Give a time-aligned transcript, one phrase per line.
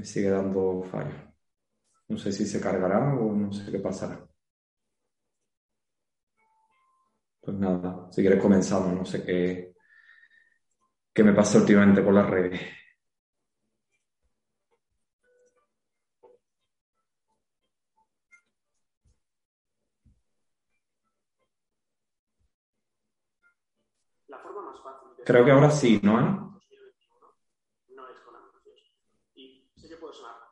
[0.00, 1.14] Me sigue dando fallo.
[2.08, 4.26] No sé si se cargará o no sé qué pasará.
[7.42, 9.74] Pues nada, si quieres comenzamos, no sé qué,
[11.14, 12.60] qué me pasa últimamente con las redes.
[25.24, 26.60] Creo que ahora sí, ¿no?
[27.94, 28.80] No es con anuncios.
[29.34, 30.50] Y sé que puede sonar.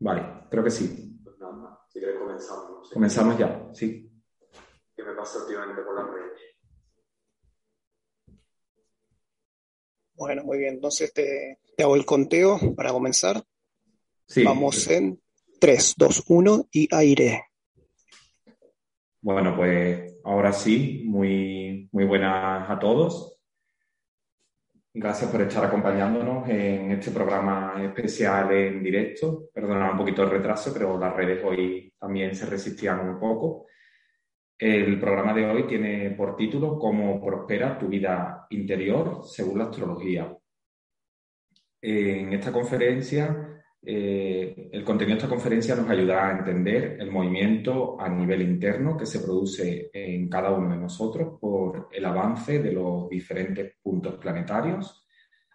[0.00, 1.20] Vale, creo que sí.
[1.22, 2.90] Pues nada, si quieres comenzamos.
[2.90, 4.10] Comenzamos ya, sí.
[4.96, 6.40] ¿Qué me pasa últimamente con las redes?
[10.14, 10.74] Bueno, muy bien.
[10.74, 13.42] Entonces te, te hago el conteo para comenzar.
[14.26, 14.44] Sí.
[14.44, 15.20] Vamos en
[15.58, 17.44] 3, 2, 1 y aire.
[19.22, 23.29] Bueno, pues ahora sí, muy, muy buenas a todos.
[24.92, 29.48] Gracias por estar acompañándonos en este programa especial en directo.
[29.54, 33.66] Perdona un poquito el retraso, pero las redes hoy también se resistían un poco.
[34.58, 40.36] El programa de hoy tiene por título Cómo prospera tu vida interior según la astrología.
[41.80, 43.49] En esta conferencia
[43.82, 48.96] eh, el contenido de esta conferencia nos ayudará a entender el movimiento a nivel interno
[48.96, 54.16] que se produce en cada uno de nosotros por el avance de los diferentes puntos
[54.16, 55.06] planetarios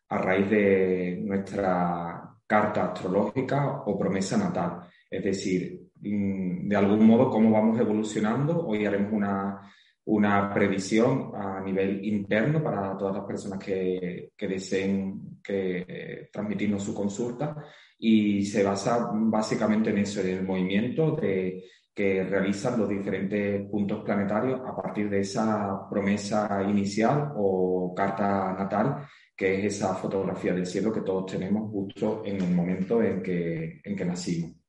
[0.09, 4.88] a raíz de nuestra carta astrológica o promesa natal.
[5.09, 8.66] Es decir, mm, de algún modo cómo vamos evolucionando.
[8.66, 9.62] Hoy haremos una,
[10.06, 16.94] una previsión a nivel interno para todas las personas que, que deseen que, transmitirnos su
[16.94, 17.56] consulta
[17.97, 24.62] y se basa básicamente en eso, en el movimiento que realizan los diferentes puntos planetarios
[24.66, 30.92] a partir de esa promesa inicial o carta natal, que es esa fotografía del cielo
[30.92, 34.65] que todos tenemos justo en el momento en que, en que nacimos.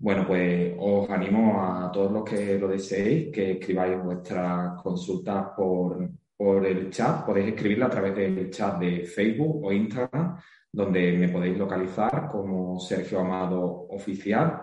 [0.00, 6.08] Bueno, pues os animo a todos los que lo deseéis que escribáis vuestras consultas por,
[6.34, 7.26] por el chat.
[7.26, 10.38] Podéis escribirla a través del chat de Facebook o Instagram
[10.72, 13.60] donde me podéis localizar como Sergio Amado
[13.90, 14.62] Oficial.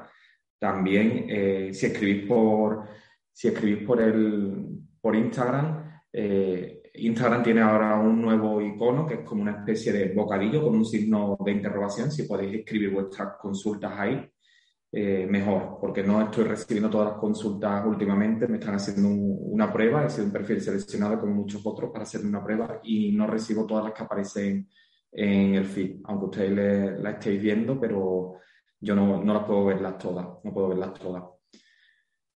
[0.57, 2.88] También, eh, si escribís por,
[3.31, 4.66] si escribís por, el,
[5.00, 10.13] por Instagram, eh, Instagram tiene ahora un nuevo icono que es como una especie de
[10.16, 12.12] bocadillo con un signo de interrogación.
[12.12, 14.28] Si podéis escribir vuestras consultas ahí,
[14.92, 18.48] eh, mejor, porque no estoy recibiendo todas las consultas últimamente.
[18.48, 22.25] Me están haciendo una prueba, he sido un perfil seleccionado como muchos otros para hacer
[22.25, 24.70] una prueba y no recibo todas las que aparecen
[25.12, 28.36] en el feed, aunque ustedes la estéis viendo, pero
[28.80, 31.24] yo no, no las puedo verlas todas, no puedo verlas todas.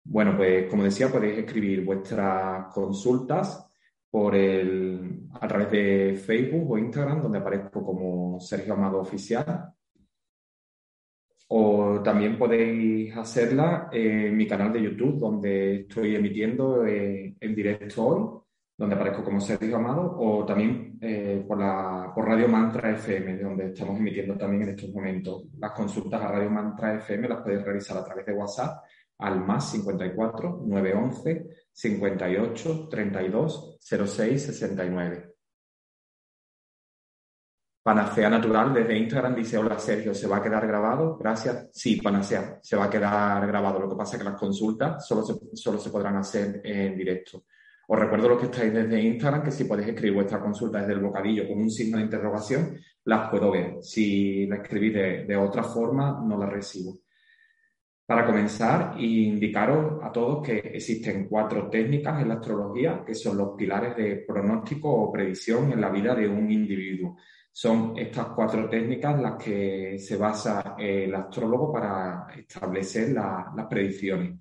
[0.03, 3.67] Bueno, pues como decía, podéis escribir vuestras consultas
[4.11, 9.73] por el, a través de Facebook o Instagram, donde aparezco como Sergio Amado Oficial.
[11.53, 18.07] O también podéis hacerla en mi canal de YouTube, donde estoy emitiendo eh, en directo
[18.07, 18.41] hoy
[18.81, 23.67] donde aparezco como Sergio Amado, o también eh, por, la, por Radio Mantra FM, donde
[23.67, 25.49] estamos emitiendo también en estos momentos.
[25.59, 28.83] Las consultas a Radio Mantra FM las podéis realizar a través de WhatsApp
[29.19, 35.30] al más 54 911 58 32 06 69.
[37.83, 41.17] Panacea Natural desde Instagram dice, hola Sergio, ¿se va a quedar grabado?
[41.17, 41.71] Gracias.
[41.73, 43.81] Sí, Panacea, se va a quedar grabado.
[43.81, 47.45] Lo que pasa es que las consultas solo se, solo se podrán hacer en directo.
[47.93, 51.01] Os recuerdo los que estáis desde Instagram que si podéis escribir vuestra consulta desde el
[51.01, 53.79] bocadillo con un signo de interrogación, las puedo ver.
[53.83, 54.95] Si la escribís
[55.27, 56.99] de, otra forma, no la recibo.
[58.07, 63.57] Para comenzar, indicaros a todos que existen cuatro técnicas en la astrología que son los
[63.57, 67.17] pilares de pronóstico o predicción en la vida de un individuo.
[67.53, 74.39] Son estas cuatro técnicas las que se basa el astrólogo para establecer las predicciones.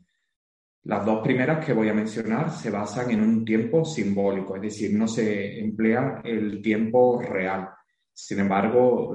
[0.84, 4.97] Las dos primeras que voy a mencionar se basan en un tiempo simbólico, es decir,
[4.97, 7.70] no se emplea el tiempo real.
[8.14, 9.14] Sin embargo,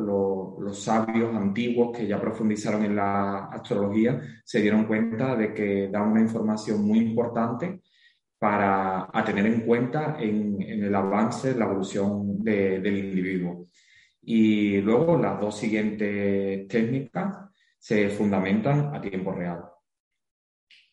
[0.58, 6.02] los sabios antiguos que ya profundizaron en la astrología se dieron cuenta de que da
[6.02, 7.82] una información muy importante
[8.38, 13.68] para a tener en cuenta en, el avance, la evolución del individuo.
[14.26, 19.64] Y luego las dos siguientes técnicas se fundamentan a tiempo real.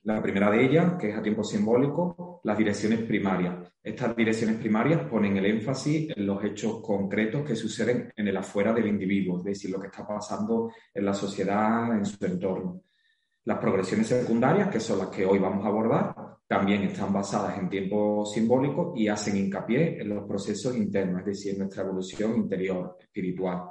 [0.03, 3.71] La primera de ellas, que es a tiempo simbólico, las direcciones primarias.
[3.83, 8.73] Estas direcciones primarias ponen el énfasis en los hechos concretos que suceden en el afuera
[8.73, 12.81] del individuo, es decir, lo que está pasando en la sociedad, en su entorno.
[13.45, 16.15] Las progresiones secundarias, que son las que hoy vamos a abordar,
[16.47, 21.53] también están basadas en tiempo simbólico y hacen hincapié en los procesos internos, es decir,
[21.53, 23.63] en nuestra evolución interior, espiritual.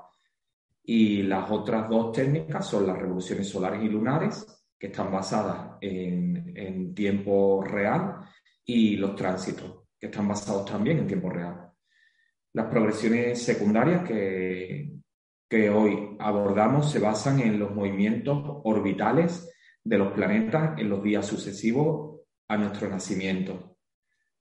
[0.83, 4.45] Y las otras dos técnicas son las revoluciones solares y lunares,
[4.79, 8.17] que están basadas en, en tiempo real,
[8.65, 11.71] y los tránsitos, que están basados también en tiempo real.
[12.55, 14.93] Las progresiones secundarias que,
[15.49, 19.49] que hoy abordamos se basan en los movimientos orbitales
[19.91, 23.77] de los planetas en los días sucesivos a nuestro nacimiento.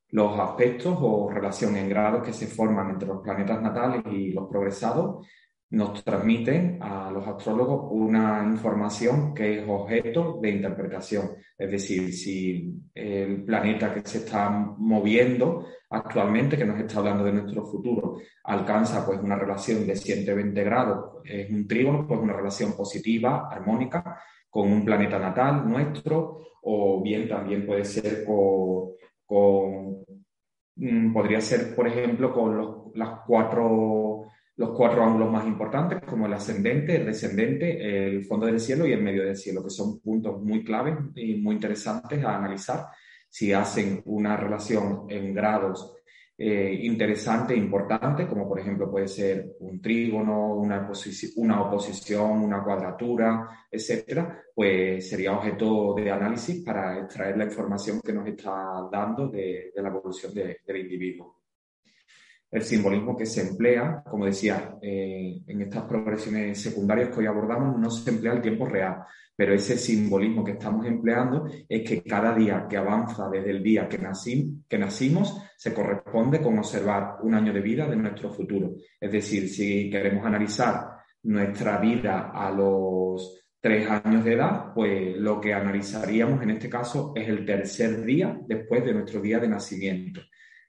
[0.09, 4.47] Los aspectos o relación en grados que se forman entre los planetas natales y los
[4.47, 5.25] progresados
[5.71, 11.31] nos transmiten a los astrólogos una información que es objeto de interpretación.
[11.57, 17.33] Es decir, si el planeta que se está moviendo actualmente, que nos está hablando de
[17.33, 22.73] nuestro futuro, alcanza pues una relación de 120 grados, es un trígono, pues una relación
[22.73, 24.19] positiva, armónica,
[24.49, 30.03] con un planeta natal nuestro, o bien también puede ser con,
[30.75, 34.23] mm, podría ser, por ejemplo, con los, cuatro,
[34.55, 38.93] los cuatro ángulos más importantes, como el ascendente, el descendente, el fondo del cielo y
[38.93, 42.87] el medio del cielo, que son puntos muy claves y muy interesantes a analizar
[43.29, 45.98] si hacen una relación en grados
[46.41, 50.89] eh, interesante e importante, como por ejemplo puede ser un trígono, una,
[51.35, 58.13] una oposición, una cuadratura, etcétera, pues sería objeto de análisis para extraer la información que
[58.13, 61.38] nos está dando de, la evolución del individuo.
[62.51, 67.79] El simbolismo que se emplea, como decía, eh, en estas progresiones secundarias que hoy abordamos,
[67.79, 69.03] no se emplea el tiempo real,
[69.35, 73.87] pero ese simbolismo que estamos empleando es que cada día que avanza desde el día
[73.87, 73.99] que,
[74.67, 78.73] que nacimos se corresponde con observar un año de vida de nuestro futuro.
[78.99, 80.89] Es decir, si queremos analizar
[81.23, 87.13] nuestra vida a los tres años de edad, pues lo que analizaríamos en este caso
[87.15, 90.21] es el tercer día después de nuestro día de nacimiento.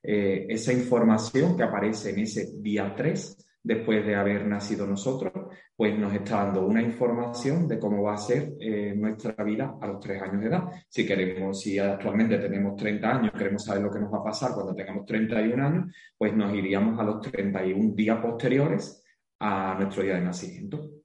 [0.03, 5.33] Eh, esa información que aparece en ese día 3 después de haber nacido nosotros,
[5.77, 9.87] pues nos está dando una información de cómo va a ser eh, nuestra vida a
[9.87, 10.65] los tres años de edad.
[10.89, 14.53] Si queremos, si actualmente tenemos 30 años, queremos saber lo que nos va a pasar
[14.53, 19.05] cuando tengamos 31 años, pues nos iríamos a los 31 días posteriores
[19.39, 21.00] a nuestro día de nacimiento.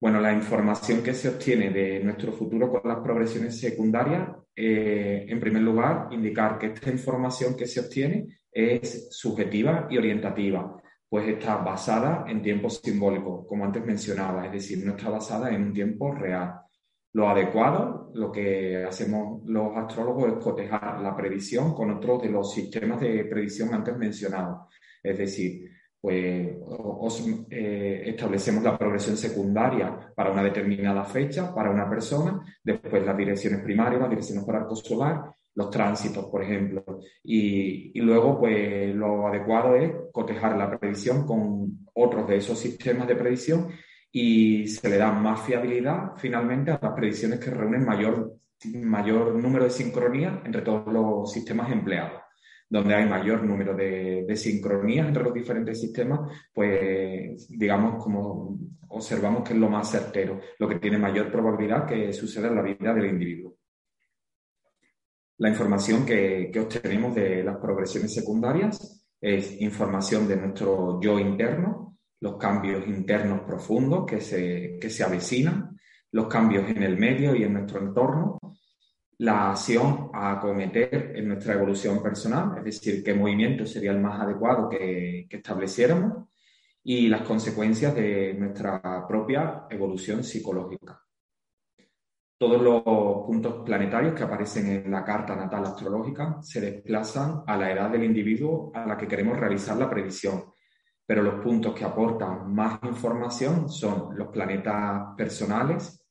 [0.00, 5.40] Bueno, la información que se obtiene de nuestro futuro con las progresiones secundarias, eh, en
[5.40, 11.56] primer lugar, indicar que esta información que se obtiene es subjetiva y orientativa pues está
[11.56, 16.12] basada en tiempo simbólico, como antes mencionaba, es decir, no está basada en un tiempo
[16.12, 16.60] real.
[17.14, 22.52] Lo adecuado, lo que hacemos los astrólogos es cotejar la previsión con otros de los
[22.52, 24.68] sistemas de predicción antes mencionados.
[25.02, 26.48] Es decir, pues
[27.50, 33.62] eh, establecemos la progresión secundaria para una determinada fecha, para una persona, después las direcciones
[33.62, 36.84] primarias, las direcciones por arco solar los tránsitos, por ejemplo.
[37.24, 43.16] Y, luego, pues lo adecuado es cotejar la predicción con otros de esos sistemas de
[43.16, 43.68] predicción
[44.12, 48.36] y se le da más fiabilidad finalmente a las predicciones que reúnen mayor,
[48.72, 52.22] mayor número de sincronías entre todos los sistemas empleados.
[52.70, 56.20] Donde hay mayor número de, sincronías entre los diferentes sistemas,
[56.52, 62.12] pues digamos como observamos que es lo más certero, lo que tiene mayor probabilidad que
[62.12, 63.56] suceda en la vida del individuo.
[65.38, 72.36] La información que, obtenemos de las progresiones secundarias es información de nuestro yo interno, los
[72.36, 75.78] cambios internos profundos que se, que se avecinan,
[76.10, 78.38] los cambios en el medio y en nuestro entorno,
[79.18, 84.20] la acción a acometer en nuestra evolución personal, es decir, qué movimiento sería el más
[84.20, 86.28] adecuado que, que estableciéramos
[86.84, 91.02] y las consecuencias de nuestra propia evolución psicológica
[92.38, 92.82] todos los
[93.26, 98.04] puntos planetarios que aparecen en la carta natal astrológica se desplazan a la edad del
[98.04, 100.44] individuo a la que queremos realizar la previsión.
[101.04, 106.07] Pero los puntos que aportan más información son los planetas personales.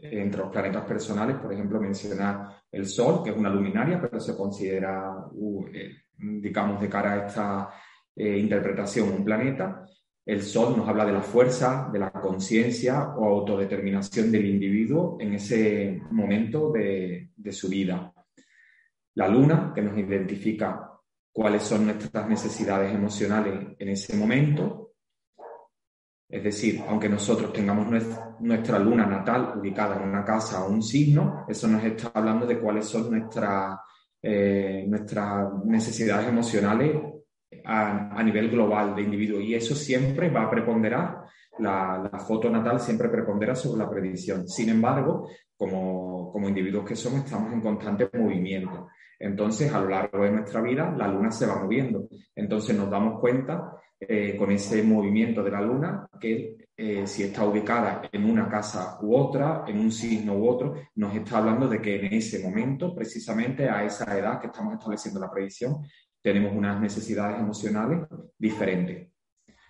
[0.00, 4.36] Entre los planetas personales, por ejemplo, mencionar el Sol, que es una luminaria, pero se
[4.36, 7.70] considera, uh, eh, digamos, de cara a esta
[8.20, 9.86] eh, interpretación, un planeta.
[10.26, 15.34] El sol nos habla de la fuerza, de la conciencia o autodeterminación del individuo en
[15.34, 18.12] ese momento de, su vida.
[19.14, 20.92] La luna, que nos identifica
[21.32, 24.87] cuáles son nuestras necesidades emocionales en ese momento.
[26.28, 27.86] Es decir, aunque nosotros tengamos
[28.40, 32.58] nuestra, luna natal ubicada en una casa o un signo, eso nos está hablando de
[32.58, 33.78] cuáles son nuestras,
[34.20, 37.00] eh, nuestras necesidades emocionales
[37.64, 41.22] a, nivel global de individuo y eso siempre va a preponderar,
[41.60, 44.46] la, foto natal siempre prepondera sobre la predicción.
[44.46, 48.88] Sin embargo, como, como individuos que somos, estamos en constante movimiento.
[49.18, 52.06] Entonces, a lo largo de nuestra vida, la luna se va moviendo.
[52.36, 57.44] Entonces, nos damos cuenta eh, con ese movimiento de la luna que eh, si está
[57.44, 61.82] ubicada en una casa u otra, en un signo u otro, nos está hablando de
[61.82, 65.78] que en ese momento, precisamente a esa edad que estamos estableciendo la predicción,
[66.22, 68.06] tenemos unas necesidades emocionales
[68.38, 69.08] diferentes,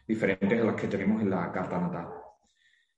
[0.07, 2.09] diferentes a las que tenemos en la carta natal.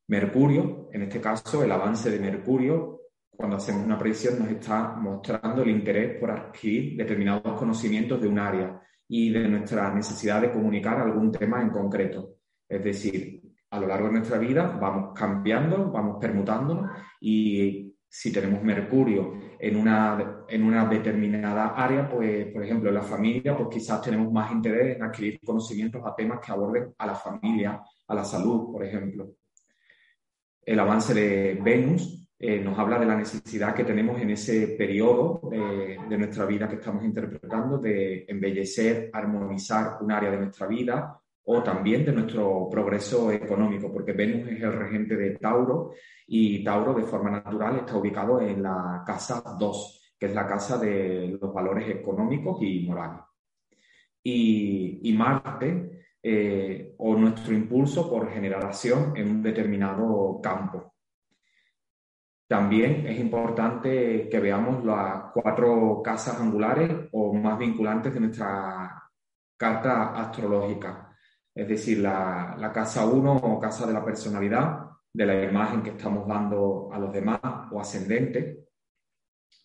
[0.08, 3.00] Mercurio, en este caso, el avance de Mercurio
[3.40, 8.38] cuando hacemos una predicción nos está mostrando el interés por adquirir determinados conocimientos de un
[8.38, 8.82] área
[9.12, 12.36] y de nuestra necesidad de comunicar algún tema en concreto.
[12.68, 18.62] Es decir, a lo largo de nuestra vida vamos cambiando, vamos permutándonos y si tenemos
[18.62, 24.00] Mercurio en una, en una determinada área, pues, por ejemplo, en la familia, pues quizás
[24.00, 28.24] tenemos más interés en adquirir conocimientos a temas que aborden a la familia, a la
[28.24, 29.32] salud, por ejemplo.
[30.62, 35.42] El avance de Venus eh, nos habla de la necesidad que tenemos en ese periodo
[35.50, 41.62] de, nuestra vida que estamos interpretando de embellecer, armonizar un área de nuestra vida o
[41.62, 45.92] también de nuestro progreso económico, porque Venus es el regente de Tauro
[46.28, 50.78] y Tauro de forma natural está ubicado en la casa 2, que es la casa
[50.78, 53.20] de los valores económicos y morales.
[54.22, 60.94] Y, Marte, eh, o nuestro impulso por generación en un determinado campo.
[62.50, 69.08] También es importante que veamos las cuatro casas angulares o más vinculantes de nuestra
[69.56, 71.16] carta astrológica.
[71.54, 74.80] Es decir, la, casa 1 o casa de la personalidad,
[75.14, 77.38] de la imagen que estamos dando a los demás
[77.70, 78.66] o ascendente.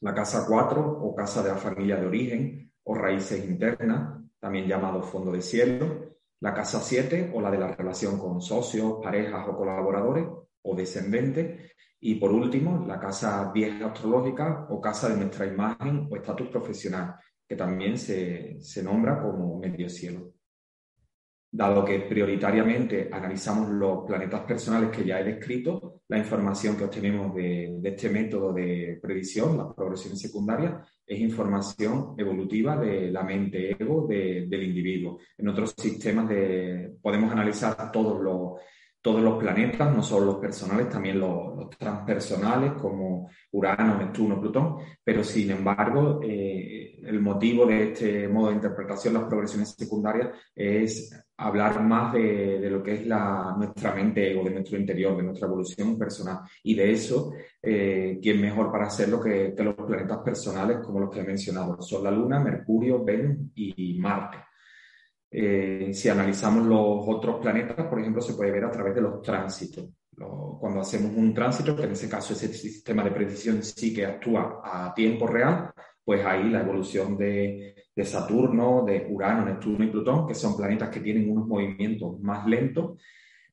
[0.02, 5.02] La casa 4 o casa de la familia de origen o raíces internas, también llamado
[5.02, 6.18] fondo de cielo.
[6.40, 11.72] La casa 7 o la de la relación con socios, parejas o colaboradores o descendentes
[12.08, 17.16] y por último, la casa vieja astrológica o casa de nuestra imagen o estatus profesional,
[17.48, 20.34] que también se, nombra como medio cielo.
[21.52, 27.34] Dado que prioritariamente analizamos los planetas personales que ya he descrito, la información que obtenemos
[27.34, 34.06] de, este método de predicción, las progresiones secundarias, es información evolutiva de la mente ego
[34.06, 35.18] del individuo.
[35.38, 38.60] En otros sistemas de, podemos analizar todos los
[39.06, 45.24] todos los planetas, no solo los personales, también los, transpersonales como Urano, Neptuno, Plutón, pero
[45.24, 51.84] sin embargo eh, el motivo de este modo de interpretación, las progresiones secundarias, es hablar
[51.84, 56.00] más de, lo que es la, nuestra mente ego, de nuestro interior, de nuestra evolución
[56.00, 56.40] personal.
[56.64, 57.32] Y de eso,
[57.62, 61.80] eh, ¿quién mejor para hacerlo que, que los planetas personales como los que he mencionado?
[61.80, 64.38] Son la Luna, Mercurio, Venus y Marte.
[65.38, 69.22] Eh, si analizamos los otros planetas, por ejemplo, se puede ver a través de los
[69.22, 69.90] tránsitos.
[70.16, 74.62] cuando hacemos un tránsito, que en ese caso ese sistema de predicción sí que actúa
[74.64, 75.74] a tiempo real,
[76.06, 80.90] pues ahí la evolución de, de Saturno, de Urano, Neptuno y Plutón, que son planetas
[80.90, 82.98] que tienen unos movimientos más lentos,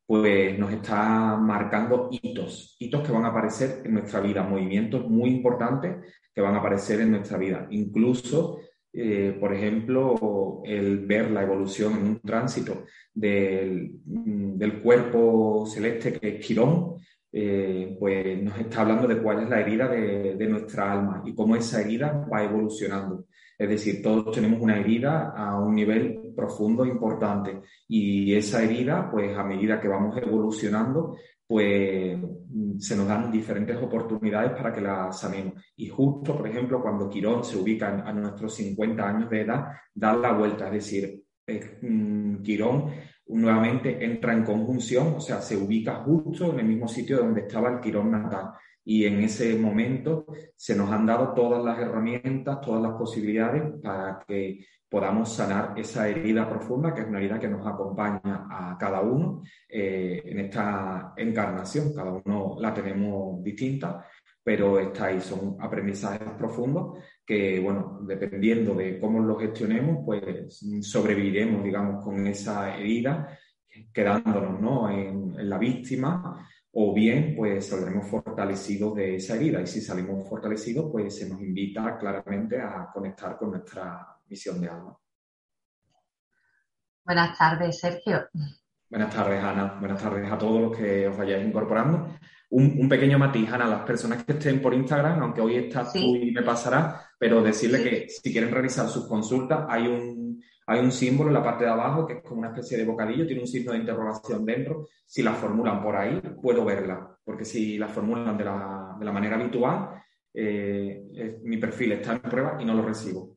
[0.06, 5.30] pues nos está marcando hitos, hitos que van a aparecer en nuestra vida, movimientos muy
[5.30, 5.96] importantes
[6.32, 7.66] que van a aparecer en nuestra vida.
[7.70, 8.60] Incluso
[8.92, 12.84] eh, por ejemplo, el ver la evolución en un tránsito
[13.14, 16.96] del, mm, del cuerpo celeste que es Quirón,
[17.32, 21.34] eh, pues nos está hablando de cuál es la herida de, de, nuestra alma y
[21.34, 23.24] cómo esa herida va evolucionando.
[23.58, 29.36] Es decir, todos tenemos una herida a un nivel profundo, importante, y esa herida, pues
[29.36, 31.16] a medida que vamos evolucionando,
[31.52, 35.62] pues mm, se nos dan diferentes oportunidades para que la sanemos.
[35.76, 40.14] Y justo, por ejemplo, cuando Quirón se ubica a nuestros 50 años de edad, da
[40.14, 41.22] la vuelta, es decir,
[41.82, 42.86] mm, Quirón
[43.26, 47.70] nuevamente entra en conjunción, o sea, se ubica justo en el mismo sitio donde estaba
[47.70, 48.52] el Quirón natal.
[48.84, 54.24] Y en ese momento se nos han dado todas las herramientas, todas las posibilidades para
[54.26, 59.00] que podamos sanar esa herida profunda, que es una herida que nos acompaña a cada
[59.00, 61.94] uno eh, en esta encarnación.
[61.94, 64.04] Cada uno la tenemos distinta,
[64.42, 71.64] pero está ahí, son aprendizajes profundos que, bueno, dependiendo de cómo los gestionemos, pues sobreviviremos,
[71.64, 73.38] digamos, con esa herida,
[73.94, 74.90] quedándonos ¿no?
[74.90, 80.26] en, en la víctima o bien pues saldremos fortalecidos de esa herida y si salimos
[80.26, 84.96] fortalecidos pues se nos invita claramente a conectar con nuestra misión de alma.
[87.04, 88.28] Buenas tardes, Sergio.
[88.88, 89.76] Buenas tardes, Ana.
[89.78, 92.16] Buenas tardes a todos los que os vayáis incorporando.
[92.50, 96.30] Un, pequeño matiz, Ana, las personas que estén por Instagram, aunque hoy estás tú y
[96.30, 100.21] me pasará, pero decirle que si quieren realizar sus consultas, hay un,
[100.66, 103.26] hay un símbolo en la parte de abajo que es como una especie de bocadillo,
[103.26, 104.88] tiene un signo de interrogación dentro.
[105.06, 109.12] Si la formulan por ahí, puedo verla, porque si la formulan de la, de la
[109.12, 110.02] manera habitual,
[110.34, 113.36] eh, mi perfil está en prueba y no lo recibo.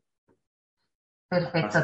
[1.27, 1.79] Perfecto.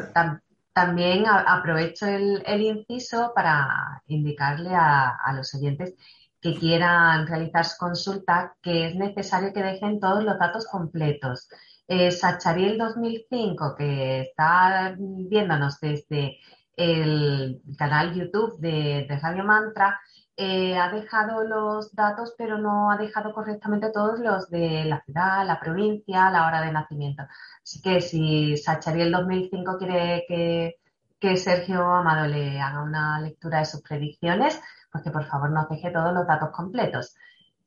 [0.72, 5.94] también aprovecho el, inciso para indicarle a, los oyentes
[6.40, 11.48] que quieran realizar su consulta que es necesario que dejen todos los datos completos.
[11.88, 16.38] Eh, Sachariel 2005, que está viéndonos desde
[16.76, 20.00] el canal YouTube de, de Radio Mantra,
[20.36, 25.46] eh, ha dejado los datos, pero no ha dejado correctamente todos los de la ciudad,
[25.46, 27.22] la provincia, la hora de nacimiento.
[27.62, 33.82] Así que si Sachariel 2005 quiere que, Sergio Amado le haga una lectura de sus
[33.82, 34.60] predicciones,
[34.90, 37.14] pues que por favor nos deje todos los datos completos.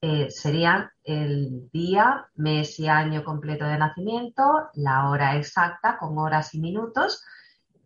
[0.08, 6.54] Eh, serían el día, mes y año completo de nacimiento, la hora exacta con horas
[6.54, 7.26] y minutos.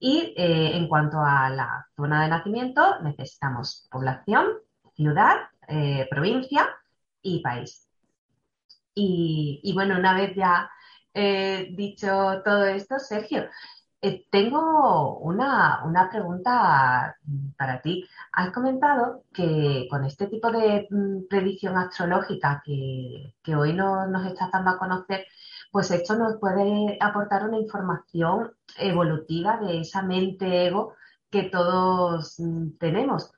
[0.02, 4.48] Y eh, en cuanto a la zona de nacimiento, necesitamos población,
[4.98, 5.38] ciudad,
[5.70, 6.68] eh, provincia
[7.22, 7.88] y país.
[8.94, 10.70] Y, bueno, una vez ya
[11.72, 13.48] dicho todo esto, Sergio,
[14.01, 17.18] eh, tengo una, pregunta
[17.58, 18.06] para ti.
[18.32, 24.72] Has comentado que con este tipo de mm, predicción astrológica que, hoy nos estás dando
[24.72, 25.25] a conocer,
[25.72, 30.94] pues esto nos puede aportar una información evolutiva de esa mente ego
[31.29, 33.32] que todos mm, tenemos.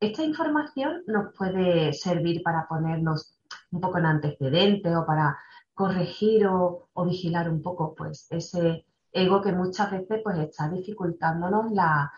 [0.00, 3.38] Esta información nos puede servir para ponernos
[3.70, 5.38] un poco en antecedente o para
[5.74, 8.84] corregir o, vigilar un poco pues ese
[9.22, 12.12] ego que muchas veces pues está dificultándonos la,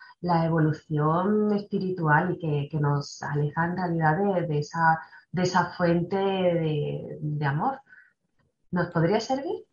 [0.45, 4.99] evolución espiritual y que, nos aleja en realidad de, esa,
[5.33, 7.81] de esa fuente de, de amor.
[8.71, 9.65] ¿Nos podría servir?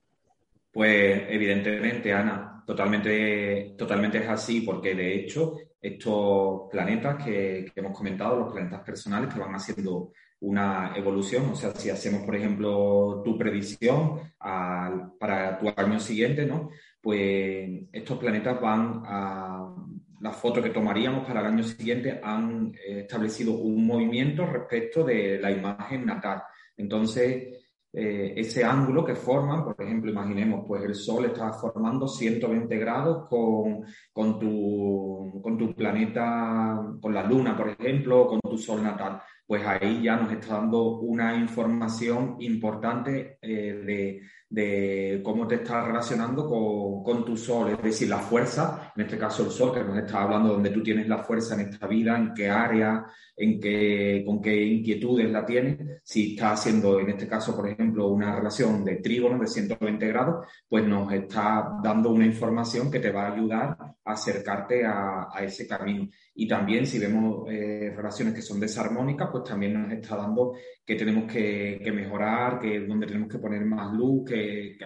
[0.72, 8.39] Pues evidentemente, Ana, totalmente, totalmente es así, porque de hecho estos planetas que, hemos comentado,
[8.39, 13.38] los planetas personales que van haciendo una evolución, o sea, si hacemos, por ejemplo, tu
[13.38, 16.69] predicción para tu año siguiente, ¿no?
[17.01, 19.75] Pues estos planetas van a
[20.20, 25.52] la foto que tomaríamos para el año siguiente han establecido un movimiento respecto de la
[25.52, 26.43] imagen natal.
[26.76, 27.58] Entonces,
[28.00, 33.28] eh, ese ángulo que forman, por ejemplo, imaginemos, pues el Sol está formando 120 grados
[33.28, 39.21] con, con, tu, con tu planeta, con la Luna, por ejemplo, con tu Sol natal.
[39.48, 45.86] Pues ahí ya nos está dando una información importante eh, de, de cómo te estás
[45.86, 49.83] relacionando con, con, tu sol, es decir, la fuerza, en este caso el sol, que
[49.83, 53.05] nos está hablando donde tú tienes la fuerza en esta vida, en qué área,
[53.36, 56.01] en qué, con qué inquietudes la tienes.
[56.03, 60.45] Si está haciendo, en este caso, por ejemplo, una relación de trígono de 120 grados,
[60.69, 65.43] pues nos está dando una información que te va a ayudar a acercarte a, a
[65.43, 66.07] ese camino.
[66.39, 70.53] Y también si vemos eh, relaciones que son desarmónicas, pues también nos está dando
[70.86, 74.37] que tenemos que, mejorar, que donde tenemos que poner más luz, que,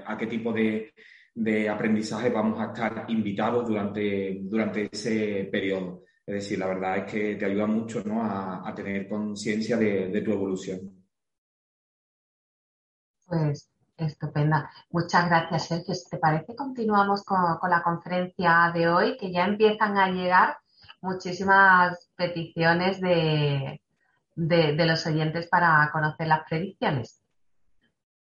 [0.05, 0.93] a qué tipo de,
[1.69, 6.03] aprendizaje vamos a estar invitados durante, durante ese periodo.
[6.25, 8.23] Es decir, la verdad es que te ayuda mucho ¿no?
[8.23, 10.79] a, tener conciencia de, tu evolución.
[13.25, 14.69] Pues estupenda.
[14.89, 15.95] Muchas gracias, Sergio.
[16.09, 16.55] ¿Te parece?
[16.55, 20.57] Continuamos con, con la conferencia de hoy, que ya empiezan a llegar
[21.01, 23.81] muchísimas peticiones de,
[24.35, 27.20] de, los oyentes para conocer las predicciones.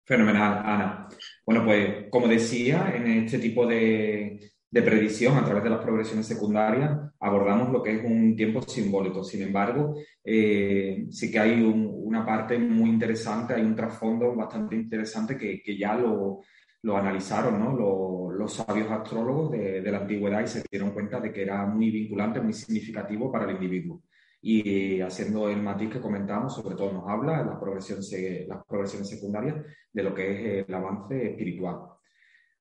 [0.05, 1.07] Fenomenal, Ana.
[1.45, 4.39] Bueno, pues como decía, en este tipo de,
[4.69, 9.23] de, predicción a través de las progresiones secundarias abordamos lo que es un tiempo simbólico.
[9.23, 15.37] Sin embargo, eh, sí que hay una parte muy interesante, hay un trasfondo bastante interesante
[15.37, 16.41] que, que ya lo,
[16.85, 18.31] lo analizaron ¿no?
[18.31, 22.39] los, sabios astrólogos de, la antigüedad y se dieron cuenta de que era muy vinculante,
[22.39, 24.03] muy significativo para el individuo.
[24.47, 29.55] Y haciendo el matiz que comentamos, sobre todo nos habla las progresiones, las progresiones secundarias
[29.91, 31.79] de lo que es el avance espiritual.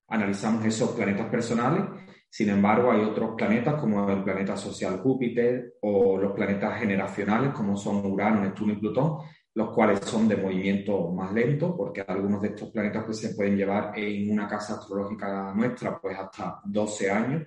[0.09, 1.85] Analizamos esos planetas personales,
[2.31, 7.77] sin embargo hay otros planetas como el planeta social Júpiter o los planetas generacionales como
[7.77, 9.19] son Urano, Neptuno y Plutón,
[9.53, 13.59] los cuales son de movimiento más lento, porque algunos de estos planetas pues, se pueden
[13.59, 17.43] llevar en una casa astrológica nuestra pues hasta 12 años,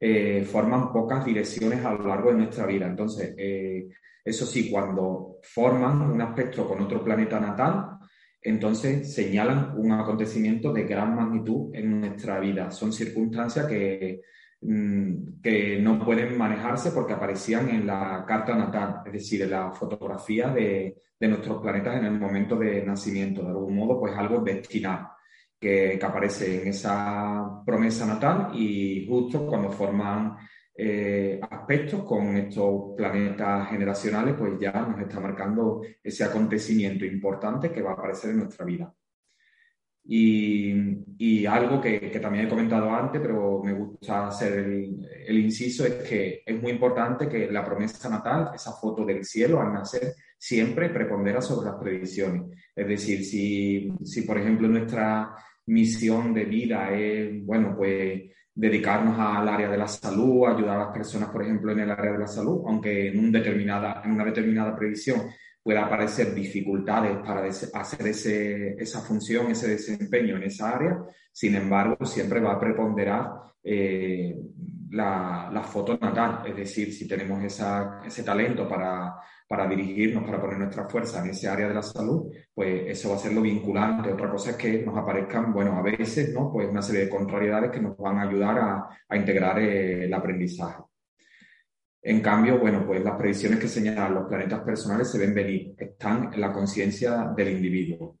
[0.00, 2.86] eh, forman pocas direcciones a lo largo de nuestra vida.
[2.86, 3.88] Entonces, eh,
[4.24, 7.98] eso sí, cuando forman un aspecto con otro planeta natal,
[8.42, 12.70] entonces señalan un acontecimiento de gran magnitud en nuestra vida.
[12.70, 14.22] Son circunstancias que
[14.62, 19.72] Mm, que no pueden manejarse porque aparecían en la carta natal, es decir, en la
[19.72, 23.42] fotografía de, de nuestros planetas en el momento de nacimiento.
[23.42, 25.10] De algún modo, pues algo destinado
[25.60, 30.36] que, que aparece en esa promesa natal y justo cuando forman
[30.82, 37.82] eh, aspectos con estos planetas generacionales, pues ya nos está marcando ese acontecimiento importante que
[37.82, 38.90] va a aparecer en nuestra vida.
[40.02, 46.42] Y, algo que, también he comentado antes, pero me gusta hacer el, inciso, es que
[46.46, 51.42] es muy importante que la promesa natal, esa foto del cielo al nacer, siempre prepondera
[51.42, 52.44] sobre las previsiones.
[52.74, 55.34] Es decir, si, si por ejemplo nuestra
[55.70, 58.22] misión de vida es, bueno, pues
[58.54, 62.12] dedicarnos al área de la salud, ayudar a las personas, por ejemplo, en el área
[62.12, 65.22] de la salud, aunque en, determinada, en una determinada previsión
[65.62, 70.98] pueda aparecer dificultades para hacer ese, esa función, ese desempeño en esa área,
[71.32, 73.30] sin embargo, siempre va a preponderar
[73.62, 74.36] eh,
[74.90, 79.14] la, la, foto natal, es decir, si tenemos esa, ese talento para,
[79.46, 83.16] para dirigirnos, para poner nuestra fuerza en ese área de la salud, pues eso va
[83.16, 84.12] a ser lo vinculante.
[84.12, 86.52] Otra cosa es que nos aparezcan, bueno, a veces, ¿no?
[86.52, 90.14] Pues una serie de contrariedades que nos van a ayudar a, a integrar eh, el
[90.14, 90.82] aprendizaje.
[92.02, 96.32] En cambio, bueno, pues las predicciones que señalan los planetas personales se ven venir, están
[96.32, 98.18] en la conciencia del individuo,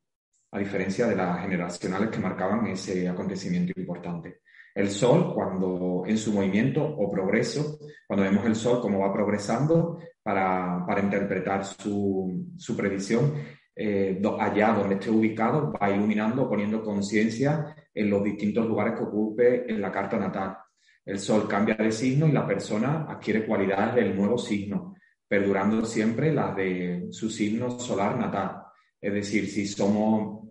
[0.52, 4.40] a diferencia de las generacionales que marcaban ese acontecimiento importante.
[4.80, 9.98] El Sol, cuando en su movimiento o progreso, cuando vemos el Sol como va progresando
[10.22, 13.34] para, para interpretar su, su predicción,
[13.76, 19.70] eh, allá donde esté ubicado, va iluminando, poniendo conciencia en los distintos lugares que ocupe
[19.70, 20.56] en la carta natal.
[21.04, 24.94] El Sol cambia de signo y la persona adquiere cualidades del nuevo signo,
[25.28, 28.62] perdurando siempre las de su signo solar natal.
[28.98, 30.48] Es decir, si somos,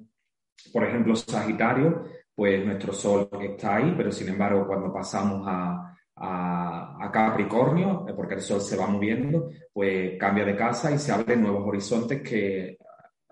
[0.72, 2.04] por ejemplo, Sagitario,
[2.40, 8.42] pues nuestro Sol está ahí, pero sin embargo, cuando pasamos a, a, Capricornio, porque el
[8.42, 12.78] Sol se va moviendo, pues cambia de casa y se abren nuevos horizontes que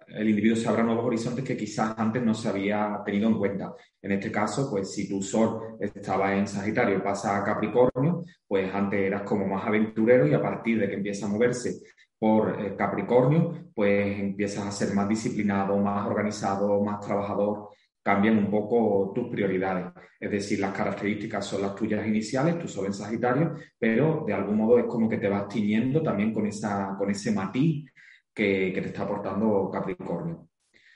[0.08, 3.74] el individuo se abra nuevos horizontes que quizás antes no se había tenido en cuenta.
[4.02, 8.76] En este caso, pues si tu sol estaba en Sagitario y pasa a Capricornio, pues
[8.76, 11.80] antes eras como más aventurero y a partir de que empieza a moverse
[12.20, 17.70] por eh, Capricornio, pues empiezas a ser más disciplinado, más organizado, más trabajador,
[18.08, 19.88] cambian un poco tus prioridades.
[20.17, 24.56] Es decir, las características son las tuyas iniciales, tu sol en Sagitario, pero de algún
[24.56, 27.91] modo es como que te vas tiñendo también con, esa, con ese matiz
[28.34, 30.48] que, te está aportando Capricornio.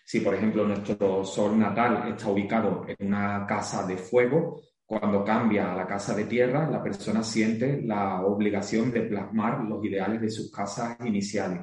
[0.06, 5.74] Si, por ejemplo, nuestro sol natal está ubicado en una casa de fuego, cuando cambia
[5.74, 10.30] a la casa de tierra, la persona siente la obligación de plasmar los ideales de
[10.30, 11.60] sus casas iniciales.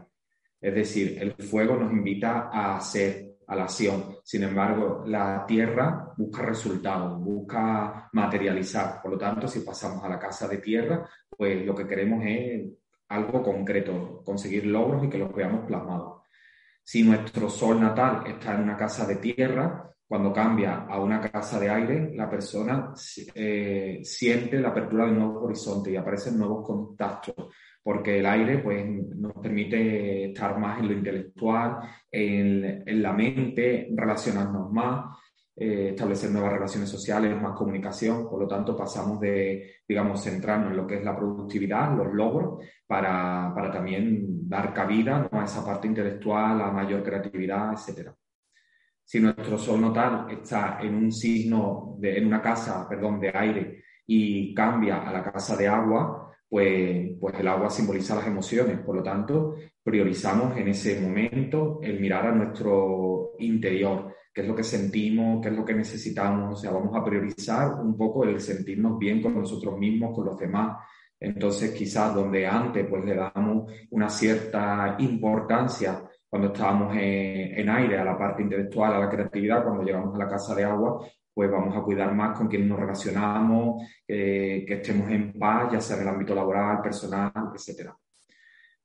[0.61, 4.18] Es decir, el fuego nos invita a hacer, a la acción.
[4.29, 9.01] Sin embargo, la tierra busca resultados, busca materializar.
[9.01, 12.63] Por lo tanto, si pasamos a la casa de tierra, pues lo que queremos es
[13.09, 16.25] algo concreto, conseguir logros y que los veamos plasmados.
[16.85, 21.59] Si nuestro sol natal está en una casa de tierra, cuando cambia a una casa
[21.59, 22.93] de aire, la persona
[23.35, 27.35] eh, siente la apertura de nuevos horizontes y aparecen nuevos contactos,
[27.89, 31.79] porque el aire pues, nos permite estar más en lo intelectual,
[32.13, 35.17] en, la mente, relacionarnos más
[35.57, 38.29] eh, establecer nuevas relaciones sociales, más comunicación.
[38.29, 42.63] Por lo tanto, pasamos de, digamos, centrarnos en lo que es la productividad, los logros,
[42.87, 48.11] para, para también dar cabida a esa parte intelectual, a mayor creatividad, etc.
[49.03, 54.53] Si nuestro sol natal está en un signo, en una casa, perdón, de aire y
[54.53, 58.79] cambia a la casa de agua, pues, pues el agua simboliza las emociones.
[58.81, 64.55] Por lo tanto, priorizamos en ese momento el mirar a nuestro interior, qué es lo
[64.55, 68.41] que sentimos, qué es lo que necesitamos, o sea, vamos a priorizar un poco el
[68.41, 70.79] sentirnos bien con nosotros mismos, con los demás.
[71.21, 78.05] Entonces, quizás donde antes pues le damos una cierta importancia cuando estábamos en, aire, a
[78.05, 81.05] la parte intelectual, a la creatividad, cuando llegamos a la casa de agua,
[81.39, 85.95] pues vamos a cuidar más con quien nos relacionamos, que estemos en paz, ya sea
[85.95, 87.97] en el ámbito laboral, personal, etcétera.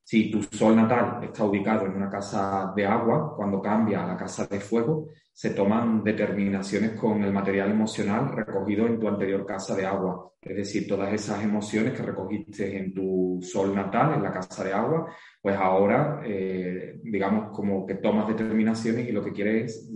[0.04, 4.16] Si tu sol natal está ubicado en una casa de agua, cuando cambia a la
[4.16, 9.76] casa de fuego, se toman determinaciones con el material emocional recogido en tu anterior casa
[9.76, 10.34] de agua.
[10.40, 14.74] Es decir, todas esas emociones que recogiste en tu sol natal, en la casa de
[14.74, 15.12] agua,
[15.42, 19.92] pues ahora, eh, digamos, como que tomas determinaciones y lo que quieres es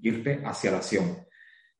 [0.00, 1.24] irte hacia la acción,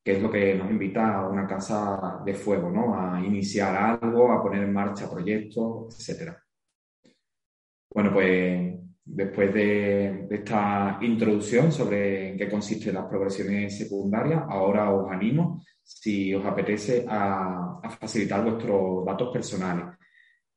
[0.05, 2.93] que es lo que nos invita a una casa de fuego, ¿no?
[2.95, 6.39] A iniciar algo, a poner en marcha proyectos, etcétera.
[7.89, 15.11] Bueno, pues después de, esta introducción sobre en qué consisten las progresiones secundarias, ahora os
[15.11, 19.85] animo, si os apetece, a, facilitar vuestros datos personales.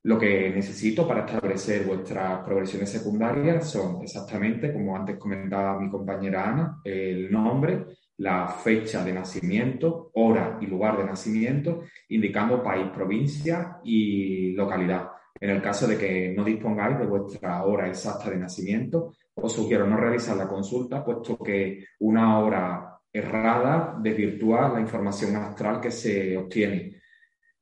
[0.02, 6.50] Lo que necesito para establecer vuestras progresiones secundarias son exactamente, como antes comentaba mi compañera
[6.50, 7.86] Ana, el nombre,
[8.18, 15.10] la fecha de nacimiento, hora y lugar de nacimiento, indicando país, provincia y localidad.
[15.40, 19.86] En el caso de que no dispongáis de vuestra hora exacta de nacimiento, os sugiero
[19.86, 26.36] no realizar la consulta, puesto que una hora errada desvirtúa la información astral que se
[26.36, 27.00] obtiene.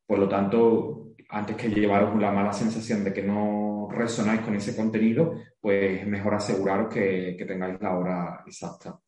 [0.07, 4.75] Por lo tanto, antes que llevaros la mala sensación de que no resonáis con ese
[4.75, 8.99] contenido, pues es mejor aseguraros que tengáis la hora exacta.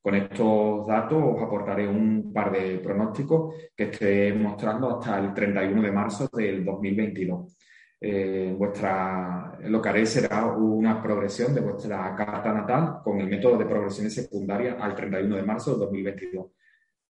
[0.00, 5.82] Con estos datos os aportaré un par de pronósticos que esté mostrando hasta el 31
[5.82, 7.56] de marzo del 2022.
[8.00, 13.58] Eh, vuestra, lo que haré será una progresión de vuestra carta natal con el método
[13.58, 16.46] de progresiones secundarias al 31 de marzo de 2022.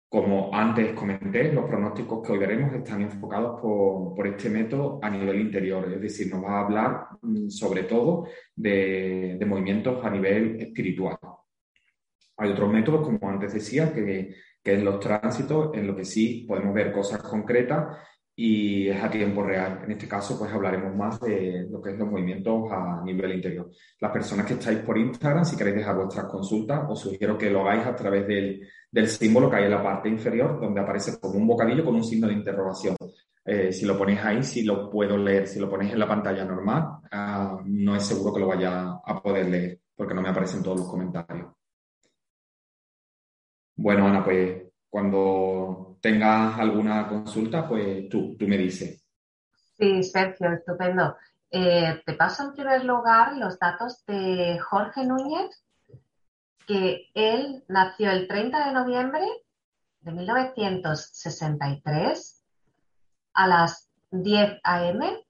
[0.08, 5.40] Como antes comenté, los pronósticos que hoy veremos están enfocados por, este método a nivel
[5.40, 11.18] interior, es decir, nos va a hablar mm, sobre todo de movimientos a nivel espiritual.
[12.38, 16.44] Hay otros métodos, como antes decía, que, que es los tránsitos, en lo que sí
[16.48, 17.98] podemos ver cosas concretas
[18.40, 19.80] y es a tiempo real.
[19.84, 23.68] En este caso, pues hablaremos más de lo que es los movimientos a nivel interior.
[24.00, 27.62] Las personas que estáis por Instagram, si queréis dejar vuestras consultas, os sugiero que lo
[27.62, 28.60] hagáis a través del,
[28.92, 32.04] del símbolo que hay en la parte inferior, donde aparece como un bocadillo con un
[32.04, 32.94] signo de interrogación.
[33.44, 35.48] Eh, si lo ponéis ahí, si lo puedo leer.
[35.48, 39.20] Si lo ponéis en la pantalla normal, uh, no es seguro que lo vaya a
[39.20, 41.57] poder leer, porque no me aparecen todos los comentarios.
[43.78, 49.06] Bueno, Ana, pues cuando tengas alguna consulta, pues tú, tú me dices.
[49.76, 51.16] Sí, Sergio, estupendo.
[51.48, 55.64] Eh, te paso en primer lugar los datos de Jorge Núñez,
[56.66, 59.24] que él nació el 30 de noviembre
[60.00, 62.44] de 1963
[63.34, 65.24] a las 10 a.m.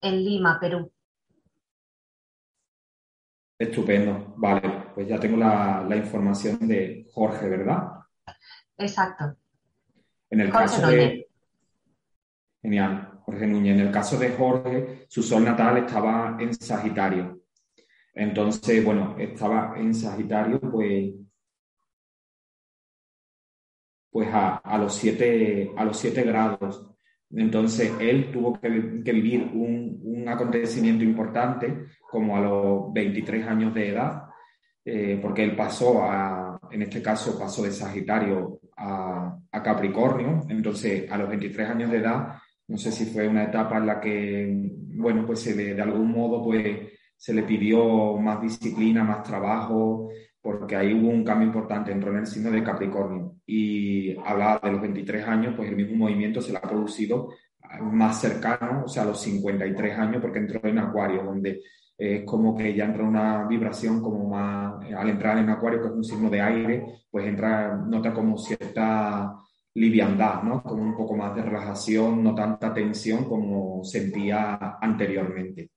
[0.00, 0.90] en Lima, Perú.
[3.56, 7.88] Estupendo, vale, pues ya tengo la, la información de Jorge, ¿verdad?
[8.78, 9.36] Exacto.
[10.30, 10.98] En el Jorge caso Núñez.
[10.98, 11.28] de.
[12.62, 13.74] Genial, Jorge Núñez.
[13.74, 17.40] En el caso de Jorge, su sol natal estaba en Sagitario.
[18.14, 21.12] Entonces, bueno, estaba en Sagitario, pues.
[24.10, 26.88] Pues a, a los, siete, a los siete grados.
[27.30, 33.74] Entonces, él tuvo que, que vivir un, un, acontecimiento importante, como a los 23 años
[33.74, 34.23] de edad,
[34.84, 40.42] eh, porque él pasó a, en este caso, pasó de Sagitario a, a, Capricornio.
[40.48, 42.34] Entonces, a los 23 años de edad,
[42.68, 46.42] no sé si fue una etapa en la que, bueno, pues se de algún modo,
[46.42, 52.10] pues se le pidió más disciplina, más trabajo, porque ahí hubo un cambio importante, entró
[52.10, 56.42] en el signo de Capricornio y hablaba de los 23 años, pues el mismo movimiento
[56.42, 57.30] se le ha producido
[57.80, 61.62] más cercano, o sea, a los 53 años, porque entró en Acuario, donde
[61.96, 65.94] es como que ya entra una vibración como más, al entrar en Acuario, que es
[65.94, 69.36] un signo de aire, pues entra, nota como cierta
[69.74, 70.62] liviandad, ¿no?
[70.62, 75.70] Como un poco más de relajación, no tanta tensión como sentía anteriormente.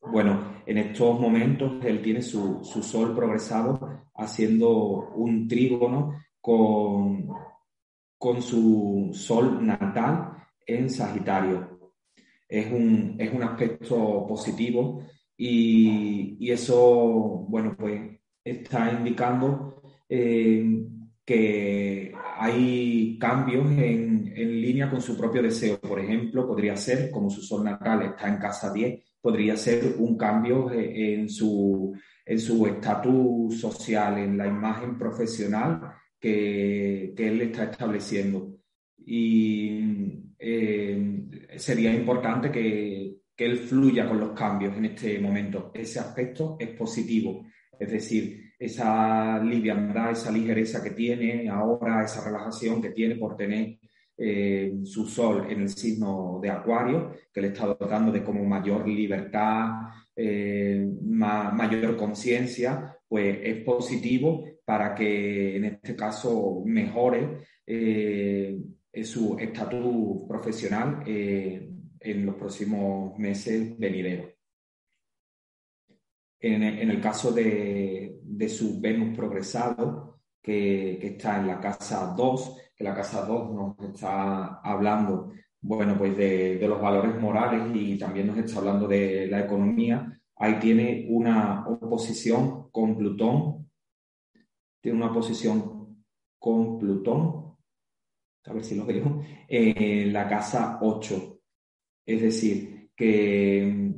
[0.00, 7.28] Bueno, en estos momentos él tiene su, su sol progresado haciendo un trígono con,
[8.18, 11.92] con su sol natal en Sagitario.
[12.48, 15.02] Es un, es un aspecto positivo
[15.36, 18.00] y, y, eso, bueno, pues
[18.44, 20.84] está indicando eh,
[21.24, 25.80] que hay cambios en, en, línea con su propio deseo.
[25.80, 30.16] Por ejemplo, podría ser, como su sol natal está en casa 10, podría ser un
[30.16, 31.94] cambio en su
[32.24, 35.80] en su estatus social, en la imagen profesional
[36.18, 38.54] que, que él está estableciendo.
[39.04, 45.70] Y eh, sería importante que, que, él fluya con los cambios en este momento.
[45.72, 47.46] Ese aspecto es positivo,
[47.78, 53.78] es decir, esa liviandad, esa ligereza que tiene ahora, esa relajación que tiene por tener
[54.18, 58.88] eh, su sol en el signo de Acuario, que le está dotando de como mayor
[58.88, 59.70] libertad,
[60.16, 67.38] eh, ma mayor conciencia, pues es positivo para que en este caso mejore
[69.00, 74.30] su estatus profesional eh, en los próximos meses venideros.
[76.38, 82.56] En, en el caso de, de, su Venus progresado, que, está en la casa 2,
[82.74, 87.96] que la casa 2 nos está hablando, bueno, pues de, de, los valores morales y
[87.96, 90.20] también nos está hablando de la economía.
[90.36, 93.70] Ahí tiene una oposición con Plutón,
[94.80, 96.04] tiene una posición
[96.40, 97.41] con Plutón,
[98.44, 101.40] a ver si lo veo, en la casa 8.
[102.06, 103.92] Es decir, que,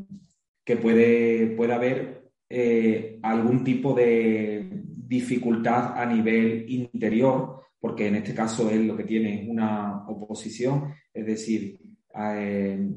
[0.65, 8.35] que puede, puede haber eh, algún tipo de dificultad a nivel interior, porque en este
[8.35, 11.81] caso él lo que tiene es una oposición, es decir,
[12.15, 12.89] eh,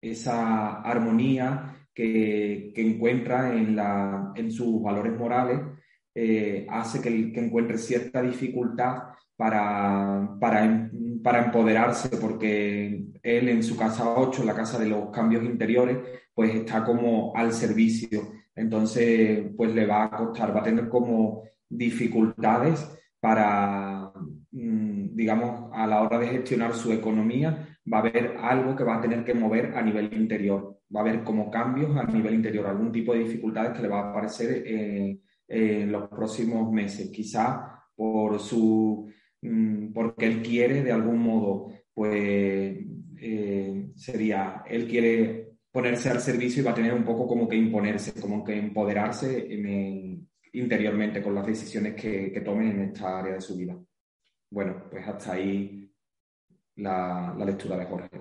[0.00, 5.60] esa armonía que, encuentra en, la, en, sus valores morales
[6.14, 10.90] eh, hace que, que, encuentre cierta dificultad para, para,
[11.22, 15.98] para, empoderarse, porque él en su casa 8, la casa de los cambios interiores,
[16.34, 18.22] pues está como al servicio.
[18.54, 22.86] Entonces, pues le va a costar, va a tener como dificultades
[23.20, 24.12] para,
[24.52, 28.96] mm, digamos, a la hora de gestionar su economía, va a haber algo que va
[28.96, 30.80] a tener que mover a nivel interior.
[30.94, 34.00] Va a haber como cambios a nivel interior, algún tipo de dificultades que le va
[34.00, 35.18] a aparecer eh,
[35.48, 37.10] en los próximos meses.
[37.10, 39.08] Quizá por su,
[39.42, 42.78] mm, porque él quiere de algún modo, pues
[43.20, 47.56] eh, sería, él quiere ponerse al servicio y va a tener un poco como que
[47.56, 49.46] imponerse, como que empoderarse
[50.52, 53.76] interiormente con las decisiones que, que tomen en esta área de su vida.
[54.50, 55.86] Bueno, pues hasta ahí
[56.76, 58.20] la, lectura de Jorge.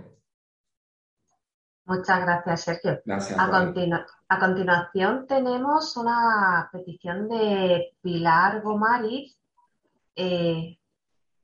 [1.86, 3.01] Muchas gracias, Sergio.
[3.06, 3.38] Gracias.
[3.39, 9.38] A, continuación tenemos una petición de Pilar Gomariz.
[10.15, 10.80] Eh,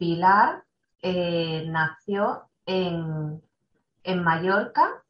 [0.02, 0.64] Pilar
[1.04, 3.40] eh, nació en,
[4.02, 5.04] en Mallorca,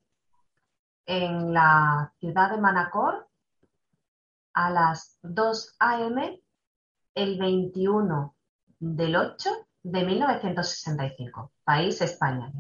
[1.06, 3.26] en la ciudad de Manacor,
[4.54, 6.42] a las 2 a.m.
[7.16, 8.36] el 21
[8.80, 9.50] del 8
[9.84, 12.52] de 1965, país España.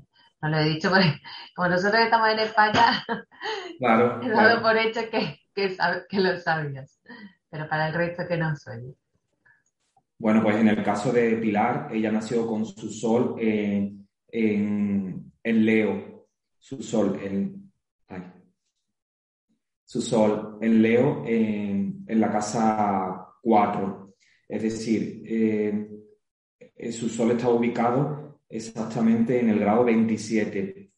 [0.41, 1.21] No lo he dicho porque
[1.53, 3.05] como nosotros estamos en España,
[3.77, 5.75] claro, he dado por hecho que, que,
[6.09, 6.97] que, lo sabías,
[7.49, 8.95] pero para el resto que no soy.
[10.21, 16.27] Bueno, pues en el caso de Pilar, ella nació con su sol en, en, Leo,
[16.59, 17.71] su sol en,
[19.83, 24.13] su sol en Leo en, en la casa 4.
[24.47, 25.87] Es decir, eh,
[26.91, 30.91] su Sol está ubicado exactamente en el grado 27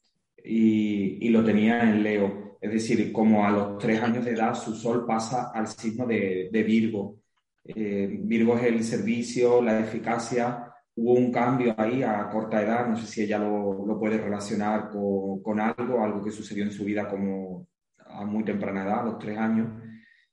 [0.45, 2.57] y, lo tenía en Leo.
[2.59, 6.49] Es decir, como a los tres años de edad su Sol pasa al signo de,
[6.65, 7.22] Virgo.
[7.65, 10.69] Eh, Virgo es el servicio, la eficacia.
[10.95, 15.59] Hubo un cambio ahí a corta edad, no sé si ella lo, puede relacionar con,
[15.59, 17.67] algo, algo que sucedió en su vida como
[18.05, 19.69] a muy temprana edad, a los tres años.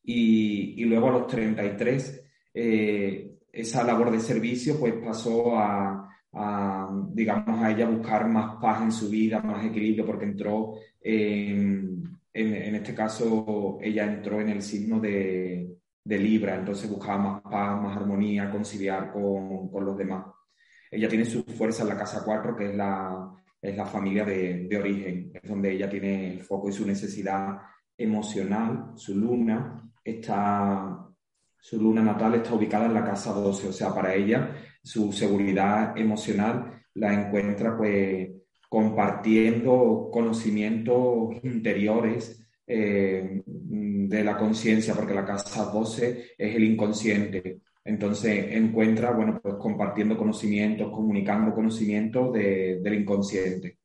[0.03, 6.09] Y, luego a los 33 eh, esa labor de servicio pues pasó a,
[7.13, 12.75] digamos, a ella buscar más paz en su vida, más equilibrio, porque entró, en, en,
[12.75, 17.97] este caso, ella entró en el signo de, de, Libra, entonces buscaba más paz, más
[17.97, 20.27] armonía, conciliar con, con, los demás.
[20.91, 24.67] Ella tiene su fuerza en la casa 4, que es la, es la familia de,
[24.69, 27.59] de origen, es donde ella tiene el foco y su necesidad
[27.97, 31.11] emocional, su luna, está
[31.61, 35.97] su luna natal está ubicada en la casa 12, o sea, para ella su seguridad
[35.97, 38.31] emocional la encuentra pues
[38.69, 43.43] compartiendo conocimientos interiores eh,
[44.11, 47.61] de la conciencia, porque la casa 12 es el inconsciente.
[47.85, 53.79] Entonces encuentra, bueno, pues compartiendo conocimientos, comunicando conocimientos del inconsciente.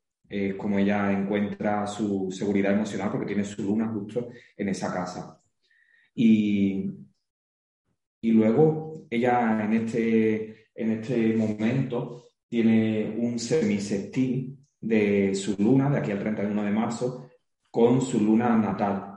[0.58, 5.40] como ella encuentra su seguridad emocional porque tiene su luna justo en esa casa.
[6.16, 7.06] Y
[8.26, 16.00] y luego ella en este, en este momento tiene un semisextil de su luna, de
[16.00, 17.30] aquí al 31 de marzo,
[17.70, 19.15] con su luna natal.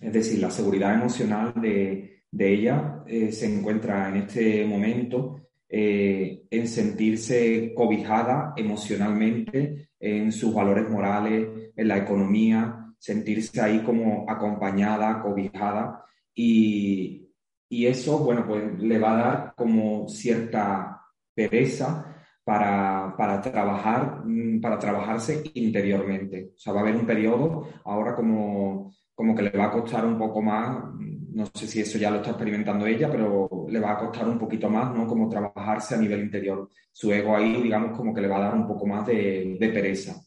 [0.00, 6.68] Es decir, la seguridad emocional de, ella eh, se encuentra en este momento eh, en
[6.68, 16.04] sentirse cobijada emocionalmente en sus valores morales, en la economía, sentirse ahí como acompañada, cobijada
[16.34, 17.30] y,
[17.68, 21.02] y eso, bueno, pues le va a dar como cierta
[21.34, 22.06] pereza
[22.44, 26.52] para, para, trabajar, mm, para trabajarse interiormente.
[26.56, 30.06] O sea, va a haber un periodo ahora como, como que le va a costar
[30.06, 33.92] un poco más, no sé si eso ya lo está experimentando ella, pero le va
[33.92, 35.06] a costar un poquito más, ¿no?
[35.06, 36.70] Como trabajarse a nivel interior.
[36.90, 40.24] Su ego ahí, digamos, como que le va a dar un poco más de, pereza.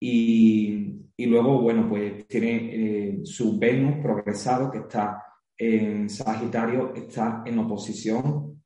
[0.00, 5.22] Y, y, luego, bueno, pues tiene eh, su Venus progresado que está
[5.58, 8.62] en Sagitario está en oposición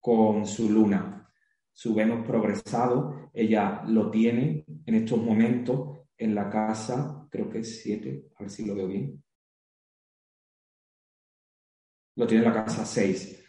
[0.00, 1.28] con su luna.
[1.70, 7.82] Su Venus progresado, ella lo tiene en estos momentos en la casa, creo que es
[7.82, 9.22] 7, a ver si lo veo bien.
[12.16, 13.42] Lo tiene en la casa 6.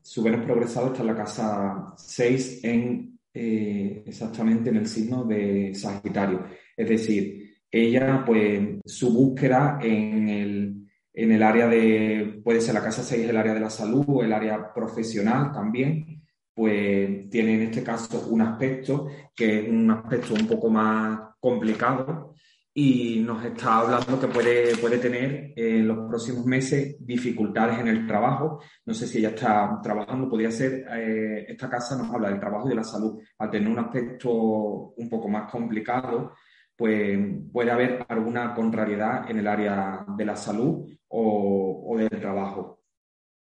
[0.00, 5.74] Su Venus progresado está en la casa 6 en, eh, exactamente en el signo de
[5.74, 6.46] Sagitario.
[6.76, 12.84] Es decir, ella, pues, su búsqueda en el, en el área de, puede ser la
[12.84, 16.22] casa 6, el área de la salud o el área profesional también,
[16.54, 22.30] pues tiene en este caso un aspecto que es un aspecto un poco más complicado
[22.82, 28.06] y nos está hablando que puede, puede tener en los próximos meses dificultades en el
[28.06, 28.62] trabajo.
[28.86, 32.66] No sé si ella está trabajando, podría ser, eh, esta casa nos habla del trabajo
[32.66, 33.20] y de la salud.
[33.38, 34.30] Al tener un aspecto
[34.96, 36.32] un poco más complicado,
[36.74, 37.18] pues
[37.52, 42.80] puede haber alguna contrariedad en el área de la salud o, del trabajo.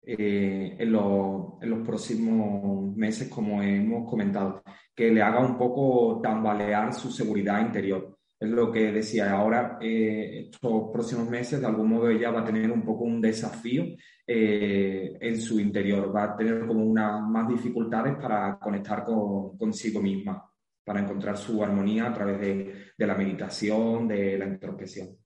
[0.01, 4.63] Eh, en, los, en, los, próximos meses, como hemos comentado,
[4.95, 8.14] que le haga un poco tambalear su seguridad interior.
[8.39, 12.45] Es lo que decía, ahora eh, estos próximos meses, de algún modo, ella va a
[12.45, 13.85] tener un poco un desafío
[14.27, 20.01] eh, en su interior, va a tener como unas más dificultades para conectar con, consigo
[20.01, 20.43] misma
[20.85, 25.17] para encontrar su armonía a través de, la meditación, de la introspección.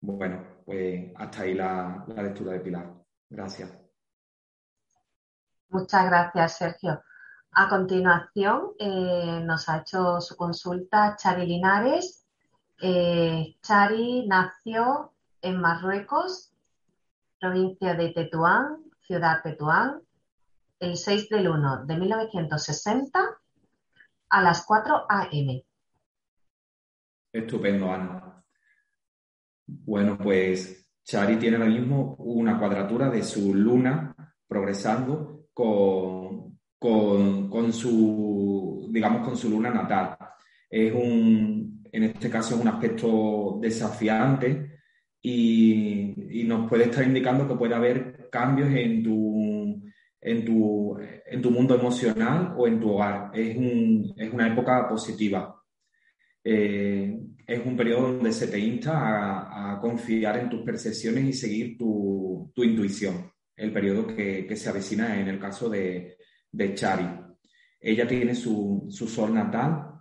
[0.00, 2.92] Bueno, pues hasta ahí la, lectura de Pilar.
[3.30, 3.70] Gracias.
[5.68, 7.02] Muchas gracias, Sergio.
[7.54, 12.26] A continuación, eh, nos ha hecho su consulta Chari Linares.
[12.80, 16.50] Eh, Chari nació en Marruecos,
[17.38, 20.00] provincia de Tetuán, ciudad Tetuán,
[20.80, 23.20] el 6 del 1 de 1960
[24.30, 25.62] a las 4 a.m.
[27.30, 28.42] Estupendo, Ana.
[29.66, 34.16] Bueno, pues Chari tiene ahora mismo una cuadratura de su luna
[34.48, 36.31] progresando con,
[36.82, 40.16] con, su, digamos, con su luna natal.
[40.68, 44.80] Es un, en este caso, es un aspecto desafiante
[45.22, 49.82] y, y nos puede estar indicando que puede haber cambios en tu,
[50.20, 53.30] en tu, en tu mundo emocional o en tu hogar.
[53.32, 55.62] Es, un, es una época positiva.
[56.44, 57.16] Eh,
[57.46, 61.78] es un periodo donde se te insta a, a, confiar en tus percepciones y seguir
[61.78, 63.30] tu, tu intuición.
[63.54, 66.16] El periodo que, que, se avecina en el caso de,
[66.52, 67.08] de Chari.
[67.80, 70.00] Ella tiene su, su sol natal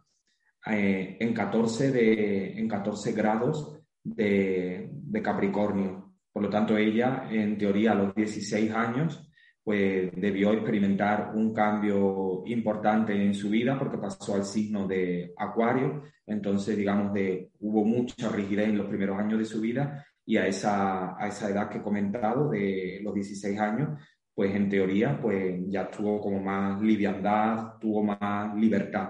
[0.67, 6.13] eh, en, 14 de, en 14 grados de, de Capricornio.
[6.31, 9.27] Por lo tanto, ella, en teoría, a los 16 años,
[9.63, 16.03] pues debió experimentar un cambio importante en su vida porque pasó al signo de Acuario,
[16.25, 20.47] entonces digamos de hubo mucha rigidez en los primeros años de su vida y a
[20.47, 23.99] esa, a esa edad que he comentado de los 16 años,
[24.41, 29.09] pues en teoría pues ya tuvo como más liviandad, tuvo más libertad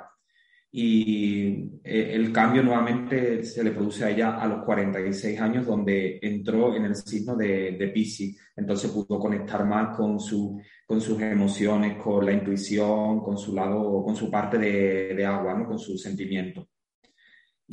[0.73, 6.19] y eh, el cambio nuevamente se le produce a ella a los 46 años, donde
[6.21, 8.37] entró en el signo de, de Pisces.
[8.57, 14.03] Entonces pudo conectar más con, su, con sus emociones, con la intuición, con su lado,
[14.03, 15.65] con su parte de, de agua, ¿no?
[15.65, 16.67] con sus sentimientos.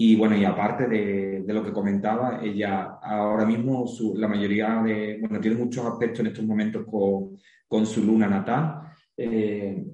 [0.01, 4.81] Y bueno, y aparte de, de, lo que comentaba, ella ahora mismo su, la mayoría
[4.81, 7.37] de, bueno, tiene muchos aspectos en estos momentos con,
[7.67, 8.93] con su luna natal.
[9.17, 9.85] Eh,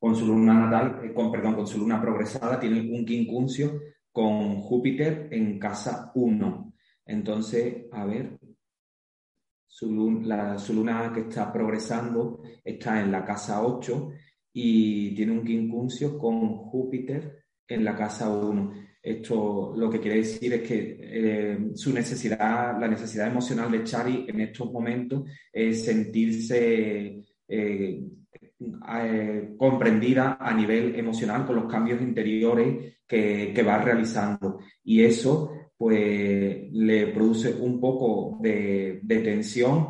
[0.00, 3.80] con su luna natal, eh, con, perdón, con su luna progresada, tiene un quincuncio
[4.10, 6.72] con Júpiter en casa 1.
[7.04, 8.40] Entonces, a ver,
[9.68, 14.10] su luna, su luna que está progresando está en la casa 8
[14.52, 18.85] y tiene un quincuncio con Júpiter en la casa 1.
[19.06, 24.26] Esto lo que quiere decir es que eh, su necesidad, la necesidad emocional de Chari
[24.26, 28.00] en estos momentos es sentirse eh,
[28.58, 34.58] eh, comprendida a nivel emocional con los cambios interiores que, que, va realizando.
[34.82, 39.86] Y eso pues le produce un poco de, de tensión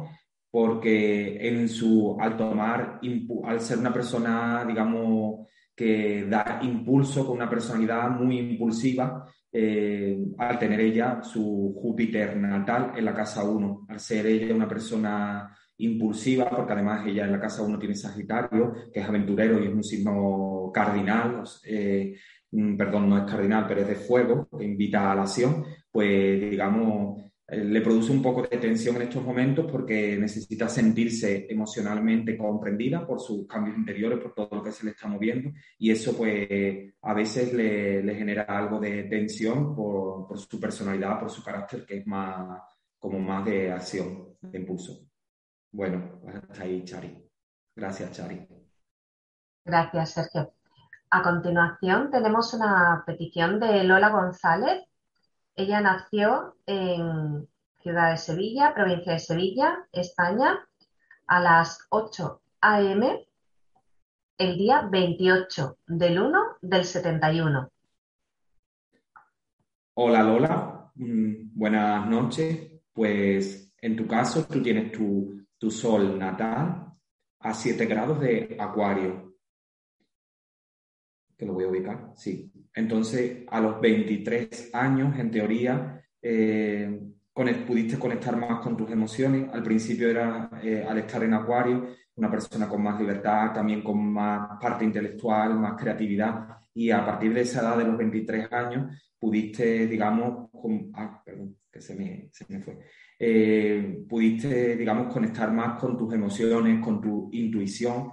[0.51, 3.01] porque en su, al tomar,
[3.45, 5.47] al ser una persona, digamos,
[5.77, 12.93] que da impulso con una personalidad muy impulsiva, eh, al tener ella su Júpiter natal
[12.97, 17.41] en la casa 1, al ser ella una persona impulsiva, porque además ella en la
[17.41, 22.17] casa uno tiene Sagitario, que es aventurero y es un signo cardinal, eh,
[22.51, 26.51] mm, perdón, no es cardinal, pero es de fuego, que invita a la acción, pues
[26.51, 33.07] digamos, le produce un poco de tensión en estos momentos porque necesita sentirse emocionalmente comprendida
[33.07, 36.93] por sus cambios interiores, por todo lo que se le está moviendo, y eso pues
[37.03, 41.99] a veces le, genera algo de tensión por, por su personalidad, por su carácter, que
[41.99, 42.61] es más
[42.99, 45.07] como más de acción, de impulso.
[45.71, 47.31] Bueno, hasta ahí, Chari.
[47.77, 48.49] Gracias, Chari.
[49.65, 50.55] Gracias, Sergio.
[51.11, 54.86] A continuación tenemos una petición de Lola González.
[55.59, 57.49] Ella nació en
[57.81, 60.69] Ciudad de Sevilla, provincia de Sevilla, España,
[61.29, 63.27] a las 8 a.m.
[64.37, 67.71] el día 28 del 1 del 71.
[69.95, 72.73] Hola Lola, mm, buenas noches.
[72.93, 76.93] Pues en tu caso tú tienes tu, tu sol natal
[77.39, 79.35] a 7 grados de acuario.
[81.35, 82.53] Que lo voy a ubicar, sí.
[82.77, 87.01] Entonces, a los 23 años, en teoría, eh,
[87.67, 89.49] pudiste conectar más con tus emociones.
[89.51, 94.13] Al principio era, eh, al estar en acuario, una persona con más libertad, también con
[94.13, 96.49] más parte intelectual, más creatividad.
[96.75, 100.51] Y a partir de esa edad de los 23 años, pudiste, digamos,
[100.95, 102.79] ah, perdón, que se me, se me fue,
[103.19, 108.11] eh, pudiste, digamos, conectar más con tus emociones, con tu intuición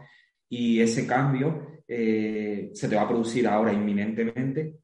[0.47, 4.79] y ese cambio eh, se te va a producir ahora inminentemente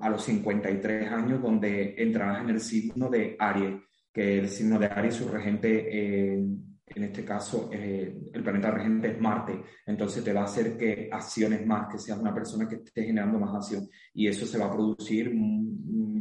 [0.00, 3.80] a los 53 años, donde entrarás en el signo de Aries,
[4.12, 6.34] que el signo de Aries, su regente,
[6.86, 11.08] en este caso, eh, el planeta regente es Marte, entonces te va a hacer que
[11.10, 14.66] acciones más, que seas una persona que esté generando más acción, y eso se va
[14.66, 15.32] a producir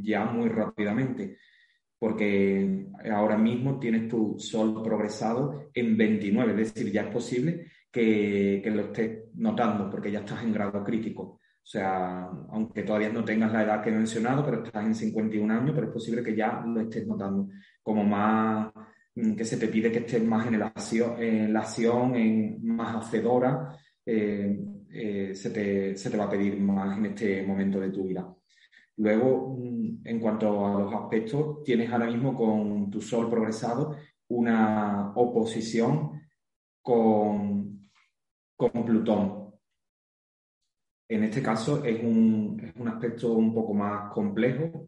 [0.02, 1.38] ya muy rápidamente
[2.04, 8.60] porque ahora mismo tienes tu sol progresado en 29, es decir, ya es posible que,
[8.64, 11.40] que, lo estés notando porque ya estás en grado crítico.
[11.64, 15.54] O sea, aunque todavía no tengas la edad que he mencionado, pero estás en 51
[15.54, 17.48] años, pero es posible que ya lo estés notando
[17.82, 18.74] como más,
[19.16, 24.60] mm, que se te pide que estés más en, la acción, en más hacedora, eh,
[24.92, 28.28] eh, se, te, se te va a pedir más en este momento de tu vida.
[28.98, 33.96] Luego, mm, en cuanto a los aspectos, tienes ahora mismo con tu Sol progresado
[34.28, 36.22] una oposición
[36.82, 37.53] con,
[38.72, 39.54] con Plutón.
[41.08, 44.88] En este caso es un, es un aspecto un poco más complejo